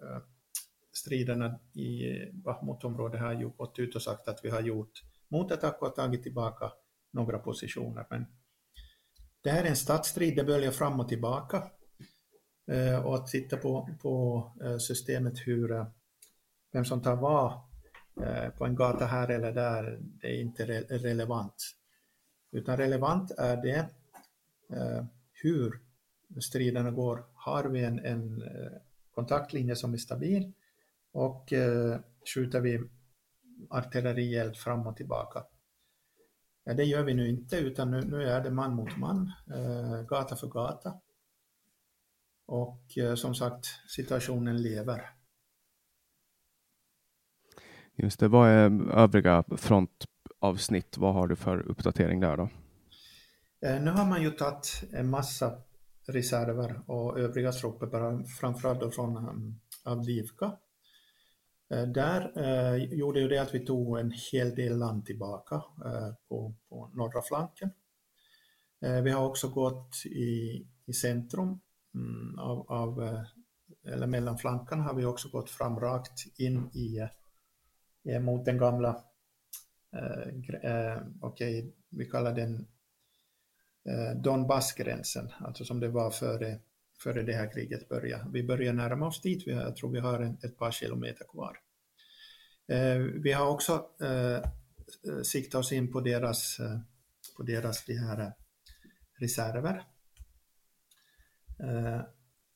[0.93, 5.95] striderna i Bachmutområdet har ju gått ut och sagt att vi har gjort motattack och
[5.95, 6.71] tagit tillbaka
[7.11, 8.07] några positioner.
[8.09, 8.25] Men
[9.41, 11.63] det här är en stadsstrid, det böljar fram och tillbaka.
[13.03, 14.43] Och att titta på, på
[14.79, 15.85] systemet hur,
[16.73, 17.53] vem som tar vad
[18.57, 21.55] på en gata här eller där, det är inte relevant.
[22.51, 23.89] Utan relevant är det
[25.31, 25.86] hur
[26.41, 27.25] striderna går.
[27.33, 28.43] Har vi en, en
[29.11, 30.53] kontaktlinje som är stabil
[31.11, 31.53] och
[32.25, 32.79] skjuter vi
[33.69, 35.43] artillerield fram och tillbaka.
[36.63, 40.01] Ja, det gör vi nu inte, utan nu, nu är det man mot man, eh,
[40.01, 40.93] gata för gata.
[42.45, 45.09] Och eh, som sagt, situationen lever.
[47.95, 50.97] Just det, vad är övriga frontavsnitt?
[50.97, 52.49] Vad har du för uppdatering där då?
[53.61, 55.61] Eh, nu har man ju tagit en massa
[56.07, 60.57] reserver och övriga trupper, framförallt då från um, Avdivka.
[61.69, 66.13] Eh, där eh, gjorde ju det att vi tog en hel del land tillbaka eh,
[66.29, 67.69] på, på norra flanken.
[68.81, 71.59] Eh, vi har också gått i, i centrum
[71.95, 73.23] mm, av, av, eh,
[73.93, 77.07] eller mellan flankarna har vi också gått fram rakt in i,
[78.09, 79.03] eh, mot den gamla,
[81.21, 82.67] okej, okay, vi kallar den
[83.87, 86.59] Eh, Donbassgränsen, alltså som det var före
[87.03, 88.29] före det här kriget började.
[88.31, 91.59] Vi börjar närma oss dit, jag tror vi har en, ett par kilometer kvar.
[92.67, 94.51] Eh, vi har också eh,
[95.23, 96.79] siktat oss in på deras, eh,
[97.37, 98.31] på deras de här eh,
[99.19, 99.83] reserver.
[101.59, 102.01] Eh,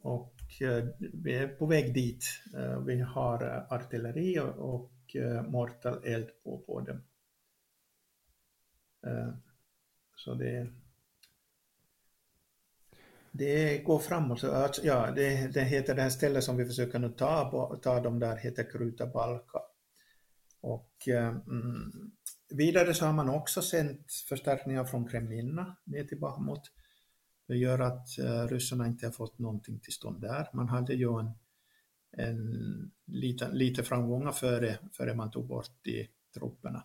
[0.02, 2.26] och eh, vi är på väg dit.
[2.58, 4.92] Eh, vi har artilleri och, och
[5.48, 7.04] mortaleld på, på dem.
[10.16, 10.72] så det
[13.32, 14.44] det går framåt.
[14.44, 18.20] Alltså, ja, det, det heter det här stället som vi försöker nu ta, ta de
[18.20, 19.60] där heter Krutabalka.
[20.62, 22.12] Och eh, mm,
[22.50, 26.72] vidare så har man också sänt förstärkningar från Kremlina ner till Bahmut.
[27.48, 30.50] Det gör att eh, ryssarna inte har fått någonting till stånd där.
[30.54, 31.32] Man hade ju en,
[32.18, 36.84] en lite, lite framgångar före, före man tog bort de trupperna.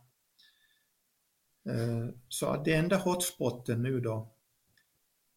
[1.68, 4.36] Eh, så det enda hotspotten nu då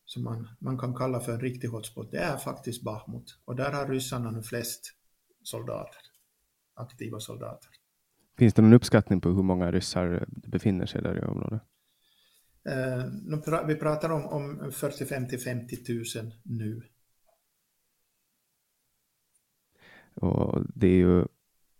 [0.10, 3.40] som man, man kan kalla för en riktig hotspot, det är faktiskt Bahmut.
[3.46, 4.94] Och där har ryssarna nu flest
[5.44, 6.02] soldater,
[6.74, 7.70] aktiva soldater.
[8.38, 11.62] Finns det någon uppskattning på hur många ryssar befinner sig där i området?
[12.64, 15.76] Eh, vi pratar om, om 45 till 50
[16.22, 16.82] 000 nu.
[20.14, 21.26] Och det är ju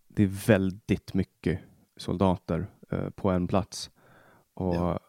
[0.08, 1.60] det är väldigt mycket
[1.96, 3.90] soldater eh, på en plats.
[4.54, 5.00] Och ja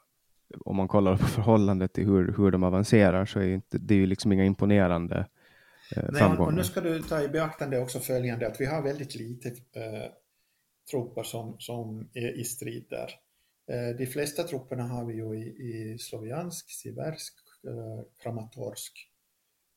[0.60, 3.97] om man kollar på förhållandet till hur, hur de avancerar så är inte, det är
[3.97, 5.28] ju liksom inga imponerande
[5.95, 9.16] eh, Nej, och nu ska du ta i beaktande också följande att vi har väldigt
[9.16, 10.12] lite eh,
[10.91, 13.10] trupper som, som är i strid där.
[13.68, 17.34] Eh, de flesta trupperna har vi ju i, i Sloviansk, Siversk,
[17.68, 19.08] eh, Kramatorsk.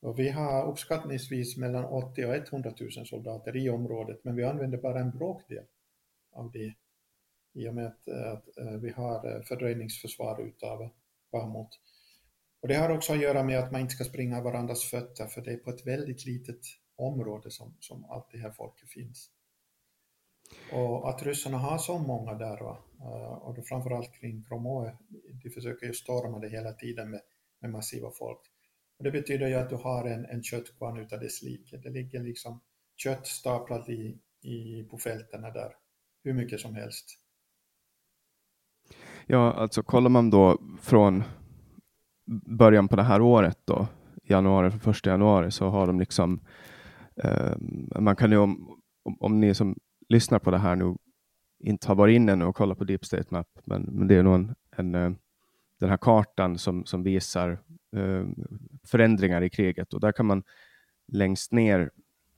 [0.01, 4.79] Och vi har uppskattningsvis mellan 80 och 100 000 soldater i området, men vi använder
[4.79, 5.65] bara en bråkdel
[6.33, 6.75] av det
[7.55, 10.89] i och med att, att eh, vi har eh, fördröjningsförsvar utav
[11.33, 11.81] Bahmut.
[12.63, 15.43] Och det har också att göra med att man inte ska springa varandras fötter, för
[15.43, 16.61] det är på ett väldigt litet
[16.97, 19.31] område som, som allt det här folket finns.
[20.73, 22.85] Och att ryssarna har så många där, va?
[23.01, 24.97] Eh, och då framförallt kring Kromoe,
[25.43, 27.21] de försöker ju storma det hela tiden med,
[27.59, 28.41] med massiva folk.
[28.99, 31.77] Och det betyder ju att du har en, en köttkvarn utav dess like.
[31.77, 32.61] Det ligger liksom
[32.97, 35.77] kött staplat i, i, på fälten där,
[36.23, 37.24] hur mycket som helst.
[39.27, 41.23] Ja, alltså kollar man då från
[42.59, 43.87] början på det här året då,
[44.25, 46.41] januari, första januari, så har de liksom,
[47.17, 47.57] eh,
[48.01, 49.77] man kan ju om, om, om ni som
[50.09, 50.97] lyssnar på det här nu
[51.65, 54.35] inte har varit inne och kollat på Deep State Map, men, men det är nog
[54.35, 55.13] en, en, eh,
[55.81, 57.51] den här kartan som, som visar
[57.97, 58.27] eh,
[58.87, 60.43] förändringar i kriget och där kan man
[61.13, 61.91] längst ner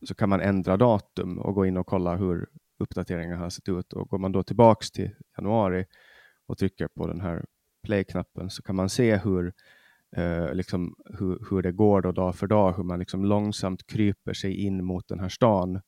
[0.02, 2.46] så kan man ändra datum och gå in och kolla hur
[2.78, 3.92] uppdateringarna har sett ut.
[3.92, 5.84] Och går man då tillbaks till januari
[6.46, 7.44] och trycker på den här
[7.86, 9.52] play-knappen så kan man se hur,
[10.16, 14.32] eh, liksom, hur, hur det går då dag för dag, hur man liksom långsamt kryper
[14.32, 15.80] sig in mot den här stan.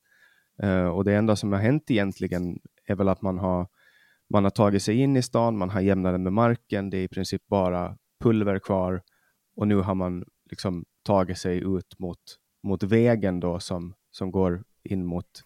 [0.63, 3.67] Eh, och det enda som har hänt egentligen är väl att man har,
[4.31, 7.03] man har tagit sig in i stan, man har jämnat den med marken, det är
[7.03, 9.03] i princip bara pulver kvar
[9.57, 12.19] och nu har man liksom tagit sig ut mot,
[12.63, 15.45] mot vägen då som, som går in mot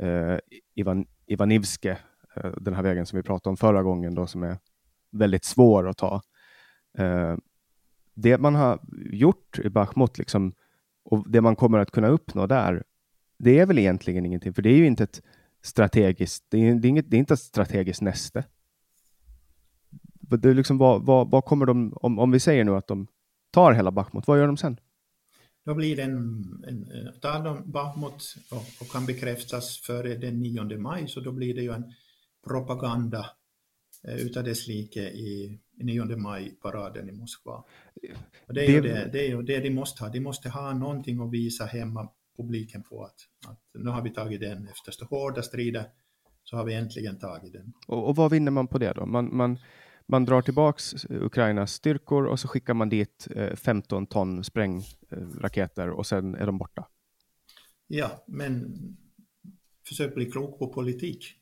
[0.00, 0.38] eh,
[0.74, 1.98] Ivan, Ivanivske,
[2.34, 4.58] Eh, den här vägen som vi pratade om förra gången då som är
[5.10, 6.22] väldigt svår att ta.
[6.98, 7.36] Eh,
[8.14, 8.80] det man har
[9.12, 10.54] gjort i Bachmut liksom,
[11.04, 12.82] och det man kommer att kunna uppnå där
[13.38, 15.22] det är väl egentligen ingenting, för det är ju inte ett
[15.62, 18.44] strategiskt, det är, det är, inget, det är inte ett strategiskt näste.
[20.20, 23.06] Det är liksom, vad, vad, vad kommer de, om, om vi säger nu att de
[23.50, 24.80] tar hela Bachmut, vad gör de sen?
[25.64, 26.44] Då blir det en
[27.20, 31.62] tar de Bachmut och, och, kan bekräftas före den 9 maj, så då blir det
[31.62, 31.84] ju en
[32.48, 33.30] propaganda
[34.08, 37.64] eh, utav dess like i 9 maj-paraden i Moskva.
[38.46, 40.74] Och det är ju det, det, är ju det de måste ha, de måste ha
[40.74, 45.04] någonting att visa hemma publiken på att, att nu har vi tagit den efter så
[45.04, 45.84] hårda strider
[46.44, 47.72] så har vi äntligen tagit den.
[47.86, 49.06] Och, och vad vinner man på det då?
[49.06, 49.58] Man, man,
[50.06, 56.06] man drar tillbaks Ukrainas styrkor och så skickar man dit eh, 15 ton sprängraketer och
[56.06, 56.86] sen är de borta.
[57.86, 58.76] Ja, men
[59.88, 61.39] försök bli klok på politik.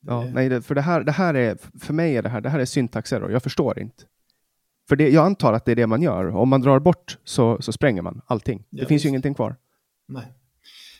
[0.00, 2.58] Ja, nej, för det här, det här är, för mig är det här, det här
[2.58, 4.04] är syntaxerror, jag förstår inte.
[4.88, 6.28] För det, jag antar att det är det man gör.
[6.28, 8.58] Om man drar bort så, så spränger man allting.
[8.58, 9.04] Det ja, finns visst.
[9.04, 9.56] ju ingenting kvar.
[10.08, 10.32] Nej.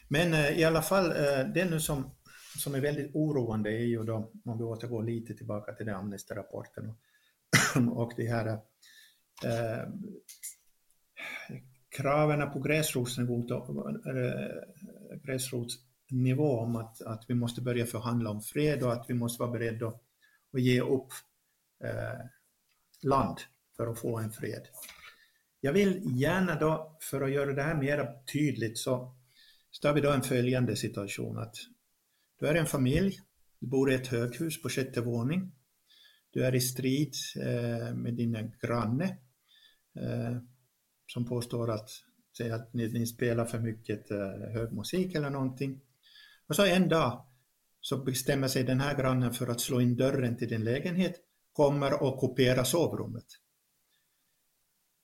[0.09, 2.11] Men eh, i alla fall, eh, det nu som,
[2.59, 6.89] som är väldigt oroande är ju då, om vi återgår lite tillbaka till den Amnesty-rapporten
[6.89, 6.97] och,
[8.03, 8.47] och de här
[9.45, 9.89] eh,
[11.97, 13.47] kraven på gräsrotsnivå, äh,
[16.11, 19.53] nivå om att, att vi måste börja förhandla om fred och att vi måste vara
[19.53, 20.03] beredda att,
[20.53, 21.09] att ge upp
[21.85, 22.21] eh,
[23.03, 23.39] land
[23.77, 24.63] för att få en fred.
[25.61, 29.17] Jag vill gärna då, för att göra det här mer tydligt, så
[29.71, 31.55] står vi då en följande situation att
[32.39, 33.21] du är en familj,
[33.61, 35.53] du bor i ett höghus på sjätte våning,
[36.31, 39.05] du är i strid eh, med din granne
[40.01, 40.37] eh,
[41.07, 41.91] som påstår att,
[42.37, 45.81] säga att ni, ni, spelar för mycket eh, hög musik eller någonting.
[46.49, 47.25] Och så en dag
[47.81, 51.15] så bestämmer sig den här grannen för att slå in dörren till din lägenhet,
[51.53, 53.27] kommer och kopiera sovrummet.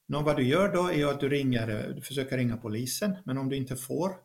[0.07, 3.49] Nå, vad du gör då är att du, ringer, du försöker ringa polisen, men om
[3.49, 4.17] du inte får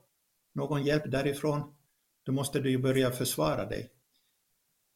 [0.53, 1.76] någon hjälp därifrån,
[2.24, 3.89] då måste du ju börja försvara dig.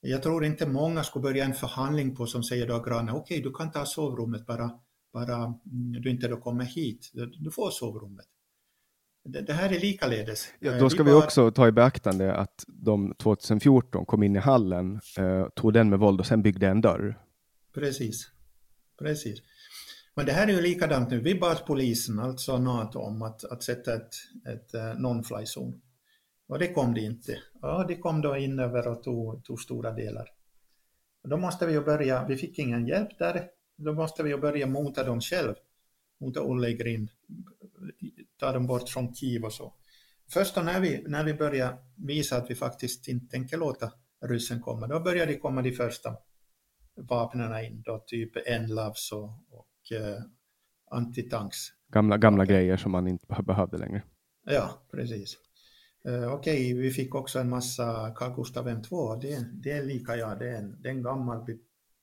[0.02, 3.50] Jag tror inte många skulle börja en förhandling på som säger då grannen, okej okay,
[3.50, 4.80] du kan ta sovrummet bara,
[5.14, 8.26] bara mm, du inte då kommer hit, du får sovrummet.
[9.24, 10.48] Det, det här är likaledes.
[10.60, 11.24] Ja, då ska vi, bara...
[11.24, 16.00] också ta i beaktande att de 2014 kom in i hallen, eh, tog den med
[16.00, 17.20] våld och sen byggde en dörr.
[17.74, 18.32] Precis,
[19.00, 19.40] precis.
[20.16, 21.20] Men det här är ju likadant nu.
[21.20, 24.14] Vi bad polisen, alltså NATO, om att, att sätta ett,
[24.48, 25.82] ett uh, non-fly zon.
[26.48, 27.38] Och det kom det inte.
[27.62, 30.30] Ja, det kom då in över och tog, tog stora delar.
[31.24, 33.48] Och då måste vi ju börja, vi fick ingen hjälp där,
[33.78, 35.56] då måste vi ju börja mota dem själv.
[36.20, 37.10] Mota Olle i grind,
[38.42, 39.74] ta dem bort från Kiev och så.
[40.34, 43.92] Först då när vi, när vi börjar visa att vi faktiskt inte tänker låta
[44.26, 46.16] ryssen komma, då börjar det komma de första
[46.96, 50.22] vapnen in, då, typ Enlavs och, och eh,
[50.92, 51.58] antitanks.
[51.88, 54.04] Gamla, gamla grejer som man inte behövde längre.
[54.44, 55.38] Ja, precis.
[56.08, 59.22] Uh, Okej, okay, vi fick också en massa Carl Gustaf M2.
[59.22, 61.46] Det, det är lika ja, det är en, det är en gammal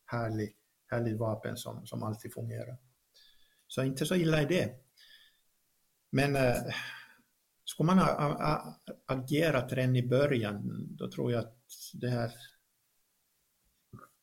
[0.06, 0.54] härlig,
[0.86, 2.76] härlig vapen som, som alltid fungerar.
[3.66, 4.87] Så inte så illa i det.
[6.10, 6.72] Men eh, uh,
[7.64, 11.56] skulle man ha agerat redan i början, då tror jag att
[11.92, 12.32] det här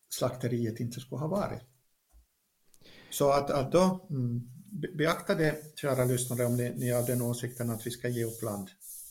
[0.10, 1.62] slakteriet inte skulle ha varit.
[3.10, 4.42] Så att, att då mm,
[4.98, 8.42] beakta det, kära lyssnare, om ni, ni har den åsikten att vi ska ge upp
[8.42, 8.70] land.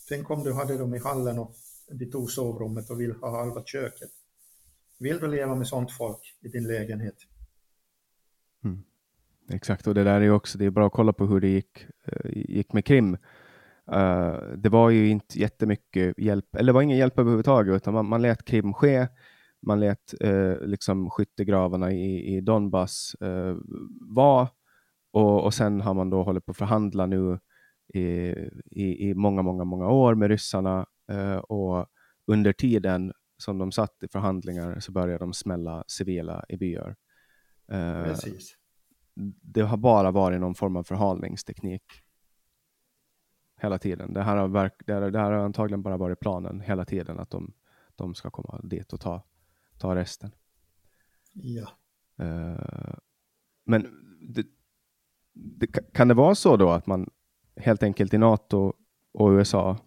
[0.08, 1.56] Tänk om du hade dem i hallen och
[1.88, 4.10] de tog sovrummet och vill ha halva köket.
[4.98, 7.16] Vill du leva med sånt folk i din lägenhet?
[9.52, 11.86] Exakt, och det där är också, det är bra att kolla på hur det gick,
[12.06, 13.16] eh, gick med Krim.
[13.92, 18.06] Uh, det var ju inte jättemycket hjälp, eller det var ingen hjälp överhuvudtaget, utan man,
[18.06, 19.08] man lät Krim ske.
[19.66, 23.56] Man lät uh, liksom skyttegravarna i, i Donbass uh,
[24.00, 24.48] vara
[25.12, 27.38] och, och sen har man då hållit på att förhandla nu
[27.94, 28.00] i,
[28.70, 30.86] i, i många, många, många år med ryssarna
[31.42, 31.86] och
[32.26, 36.96] under tiden som de satt i förhandlingar så började de smälla civila i byar.
[38.04, 38.56] Precis.
[39.42, 41.82] Det har bara varit någon form av förhalningsteknik
[43.56, 44.12] hela tiden.
[44.12, 47.18] Det här har, verk, det här, det här har antagligen bara varit planen hela tiden,
[47.18, 47.52] att de,
[47.96, 49.22] de ska komma dit och ta,
[49.78, 50.30] ta resten.
[51.32, 51.68] Ja.
[52.20, 52.96] Uh,
[53.64, 53.86] men
[54.20, 54.46] det,
[55.32, 57.10] det, kan det vara så då att man
[57.56, 58.72] helt enkelt i NATO
[59.12, 59.78] och USA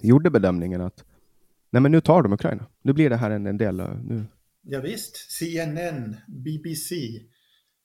[0.00, 1.04] gjorde bedömningen att
[1.70, 2.66] nej men nu tar de Ukraina.
[2.82, 3.76] Nu blir det här en, en del.
[3.76, 4.24] Nu.
[4.62, 6.94] Ja, visst, CNN, BBC,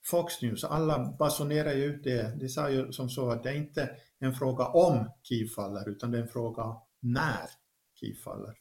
[0.07, 2.39] Fox News, alla basunerar ju ut det.
[2.39, 3.89] De sa ju som så att det är inte
[4.19, 6.63] en fråga om Kiev faller, utan det är en fråga
[7.01, 7.49] när
[7.99, 8.53] Kiev faller.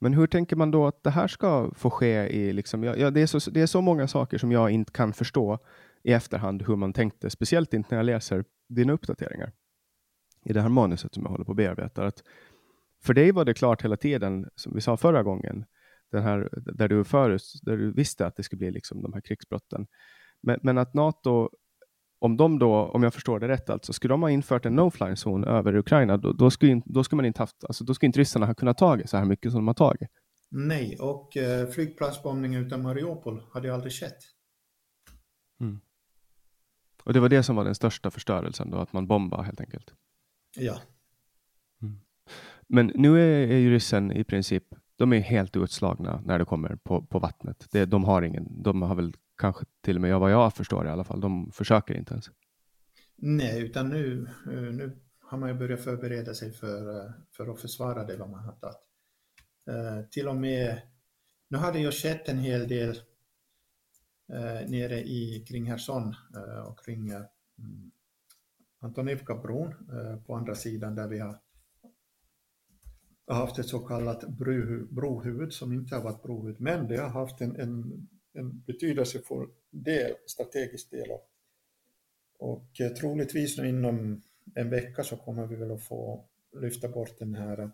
[0.00, 2.26] Men hur tänker man då att det här ska få ske?
[2.26, 5.12] I liksom, ja, det, är så, det är så många saker som jag inte kan
[5.12, 5.58] förstå
[6.02, 9.52] i efterhand hur man tänkte, speciellt inte när jag läser dina uppdateringar
[10.44, 12.06] i det här manuset som jag håller på att bearbeta.
[12.06, 12.22] Att
[13.02, 15.64] för dig var det klart hela tiden, som vi sa förra gången,
[16.10, 19.20] den här, där, du förut, där du visste att det skulle bli liksom de här
[19.20, 19.86] krigsbrotten.
[20.42, 21.50] Men, men att NATO
[22.18, 25.44] om de då, om jag förstår det rätt, alltså, skulle de ha infört en no-fly-zon
[25.44, 28.46] över Ukraina, då, då, skulle, då skulle man inte haft, alltså, då skulle inte ryssarna
[28.46, 30.10] ha kunnat ta så här mycket som de har tagit.
[30.50, 34.18] Nej, och eh, flygplatsbombning utan Mariupol hade aldrig skett.
[35.60, 35.80] Mm.
[37.04, 39.92] Och det var det som var den största förstörelsen då, att man bombade helt enkelt.
[40.56, 40.78] Ja.
[41.82, 42.00] Mm.
[42.66, 44.64] Men nu är, är ju ryssen i princip,
[44.96, 47.66] de är helt utslagna när det kommer på, på vattnet.
[47.70, 50.90] Det, de har ingen, de har väl kanske till och med vad jag förstår i
[50.90, 51.20] alla fall.
[51.20, 52.30] De försöker inte ens.
[53.16, 57.60] Nej, utan nu, eh, nu har man ju börjat förbereda sig för, eh, för att
[57.60, 58.76] försvara det vad man har tagit.
[59.66, 60.80] Eh, till och med,
[61.48, 63.00] nu har det ju skett en hel del
[64.68, 66.14] nere i, kring Herson
[66.66, 67.12] och kring
[68.80, 69.74] Antonivka-bron
[70.26, 71.38] på andra sidan där vi har
[73.26, 74.24] haft ett så kallat
[74.90, 78.08] brohuvud som inte har varit brohuvud, men det har haft en, en
[78.38, 81.08] en betydelsefull del, strategisk del.
[82.38, 84.22] Och eh, troligtvis nu inom
[84.54, 86.28] en vecka så kommer vi väl att få
[86.60, 87.70] lyfta bort den här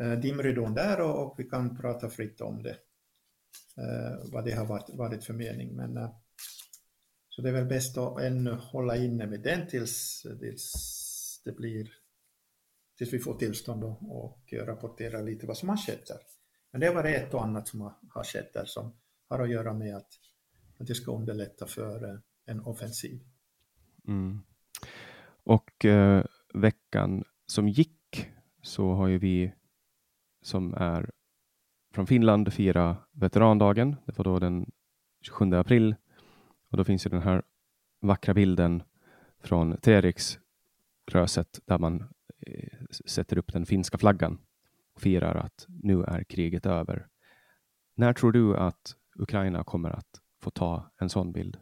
[0.00, 2.76] eh, dimridån där och, och, vi kan prata fritt om det.
[3.76, 5.76] Eh, vad det har varit, varit för mening.
[5.76, 6.08] Men,
[7.28, 10.72] så det är väl bäst att ännu hålla inne med den tills, tills
[11.44, 12.02] det blir
[12.98, 16.18] tills vi får tillstånd och, och rapportera lite vad som har skett där.
[16.70, 18.96] Men det var ett och annat som har, har skett där som
[19.32, 20.18] har att göra med att,
[20.78, 23.20] att det ska underlätta för eh, en offensiv.
[24.08, 24.42] Mm.
[25.44, 26.24] Och eh,
[26.54, 28.30] veckan som gick
[28.62, 29.52] så har ju vi
[30.42, 31.10] som är
[31.92, 33.96] från Finland fira veterandagen.
[34.06, 34.70] Det var då den
[35.20, 35.94] 27 april
[36.70, 37.42] och då finns ju den här
[38.00, 38.82] vackra bilden
[39.40, 42.04] från Treriksröset där man
[42.46, 44.38] eh, sätter upp den finska flaggan
[44.94, 47.06] och firar att nu är kriget över.
[47.94, 51.56] När tror du att Ukraina kommer att få ta en sån bild?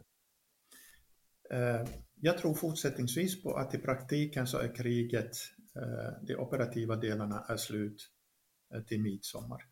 [1.51, 5.37] Eh, jag tror fortsättningsvis på att i praktiken så är kriget,
[5.75, 8.09] eh, de operativa delarna är slut
[8.73, 9.65] eh, till midsommar.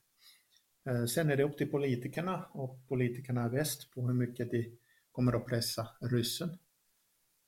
[1.08, 4.78] Sen är det upp till politikerna och politikerna i väst på hur mycket de
[5.12, 6.58] kommer att pressa ryssen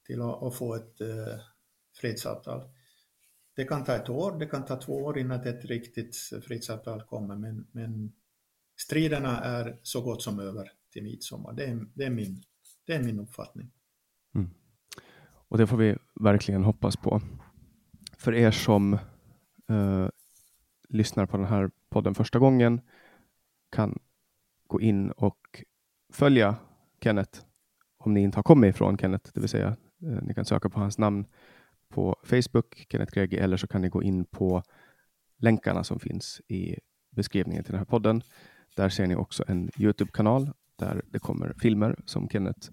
[0.06, 0.98] till att få ett
[2.02, 2.70] fredsavtal.
[3.56, 6.16] Det kan ta ett år, det kan ta två år innan ett riktigt
[6.48, 8.14] fredsavtal kommer, men, men
[8.84, 11.54] striderna är så gott som över till midsommar.
[11.54, 12.44] Det är, det är, min,
[12.88, 13.72] det är min uppfattning.
[14.36, 14.50] Mm.
[15.48, 17.22] Och det får vi verkligen hoppas på.
[18.18, 18.94] För er som
[19.70, 20.08] eh,
[20.90, 22.82] lyssnar på den här podden första gången
[23.70, 24.00] kan
[24.68, 25.64] gå in och
[26.14, 26.56] följa
[27.04, 27.40] Kenneth
[27.98, 29.68] om ni inte har kommit ifrån Kenneth, det vill säga
[30.04, 31.26] eh, ni kan söka på hans namn
[31.90, 34.64] på Facebook, Kenneth Gregi, eller så kan ni gå in på
[35.38, 36.76] länkarna som finns i
[37.10, 38.22] beskrivningen till den här podden.
[38.76, 42.70] Där ser ni också en Youtube-kanal där det kommer filmer som Kenneth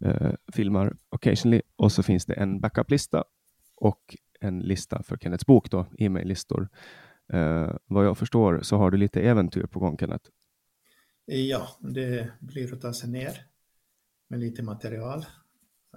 [0.00, 1.62] eh, filmar occasionally.
[1.76, 3.24] Och så finns det en backup-lista
[3.76, 6.68] och en lista för Kenneths bok, då, e-mail-listor.
[7.32, 10.30] Eh, vad jag förstår så har du lite äventyr på gång, Kenneth.
[11.24, 13.46] Ja, det blir att ta sig ner
[14.28, 15.26] med lite material,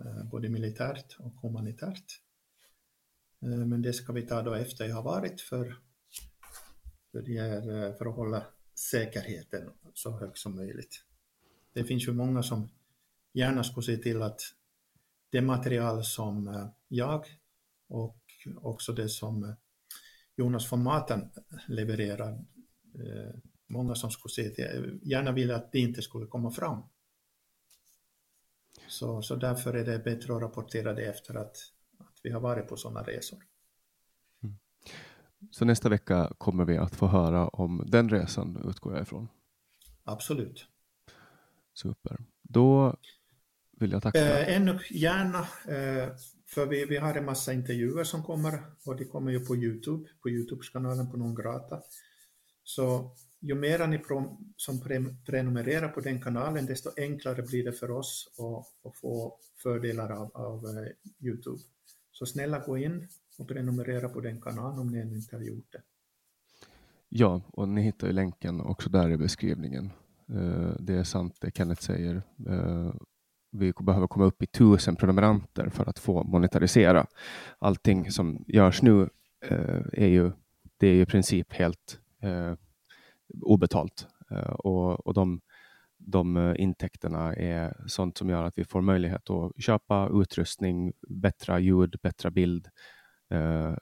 [0.02, 2.22] eh, både militärt och humanitärt.
[3.42, 5.76] Eh, men det ska vi ta då efter jag har varit för,
[7.12, 8.44] för, det är för att hålla
[8.80, 11.04] säkerheten så hög som möjligt.
[11.74, 12.70] Det finns ju många som
[13.34, 14.42] gärna skulle se till att
[15.30, 17.26] det material som eh, jag
[17.88, 18.24] och
[18.62, 19.54] också det som eh,
[20.36, 22.46] Jonas von Maten eh, levererar,
[23.68, 26.84] många som skulle se till, gärna vill att det inte skulle komma fram.
[28.88, 31.58] Så, så därför är det bättre att rapportera det efter att,
[31.98, 33.49] att vi har varit på sådana resor.
[35.52, 39.28] Så nästa vecka kommer vi att få höra om den resan, utgår jag ifrån?
[40.04, 40.68] Absolut.
[41.74, 42.18] Super.
[42.42, 42.96] Då
[43.72, 44.40] vill jag tacka.
[44.40, 46.10] Eh, ännu gärna, eh,
[46.46, 50.10] för vi, vi har en massa intervjuer som kommer och de kommer ju på Youtube,
[50.22, 51.82] på Youtube-kanalen på Non Grata.
[52.64, 54.02] Så ju mer ni
[54.56, 54.82] som
[55.26, 60.32] prenumererar på den kanalen, desto enklare blir det för oss att, att få fördelar av,
[60.34, 60.88] av uh,
[61.20, 61.60] Youtube.
[62.12, 63.08] Så snälla gå in
[63.40, 65.82] och prenumerera på den kanalen om ni ännu inte har gjort det.
[67.10, 69.92] Ja, och ni hittar ju länken också där i beskrivningen.
[70.30, 72.16] Eh, det är sant det Kenneth säger.
[72.50, 72.94] Eh,
[73.52, 77.08] vi behöver komma upp i tusen prenumeranter för att få monetarisera.
[77.60, 79.10] Allting som görs nu
[79.46, 80.32] eh, är ju,
[80.78, 82.00] det är ju i princip helt
[83.42, 84.08] obetalt.
[84.58, 85.42] Och, och de,
[85.98, 91.96] de intäkterna är sånt som gör att vi får möjlighet att köpa utrustning, bättre ljud,
[92.02, 92.72] bättre bild, eh,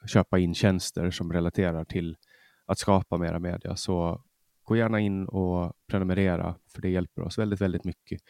[0.06, 2.18] köpa in tjänster som relaterar till
[2.66, 3.76] att skapa mera media.
[3.76, 4.24] Så
[4.64, 8.22] gå gärna in och prenumerera, för det hjälper oss väldigt, väldigt mycket.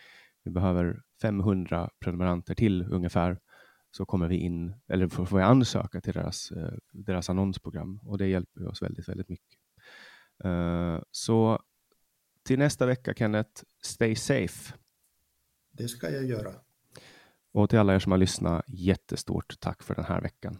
[0.44, 3.40] Vi behöver 500 prenumeranter till ungefär,
[3.92, 6.52] så kommer vi in, eller får vi ansöka till deras,
[6.92, 9.60] deras annonsprogram och det hjälper oss väldigt, väldigt mycket.
[10.46, 11.62] Uh, så
[12.44, 14.74] till nästa vecka, Kenneth, stay safe.
[15.72, 16.54] Det ska jag göra.
[17.52, 20.60] Och till alla er som har lyssnat, jättestort tack för den här veckan.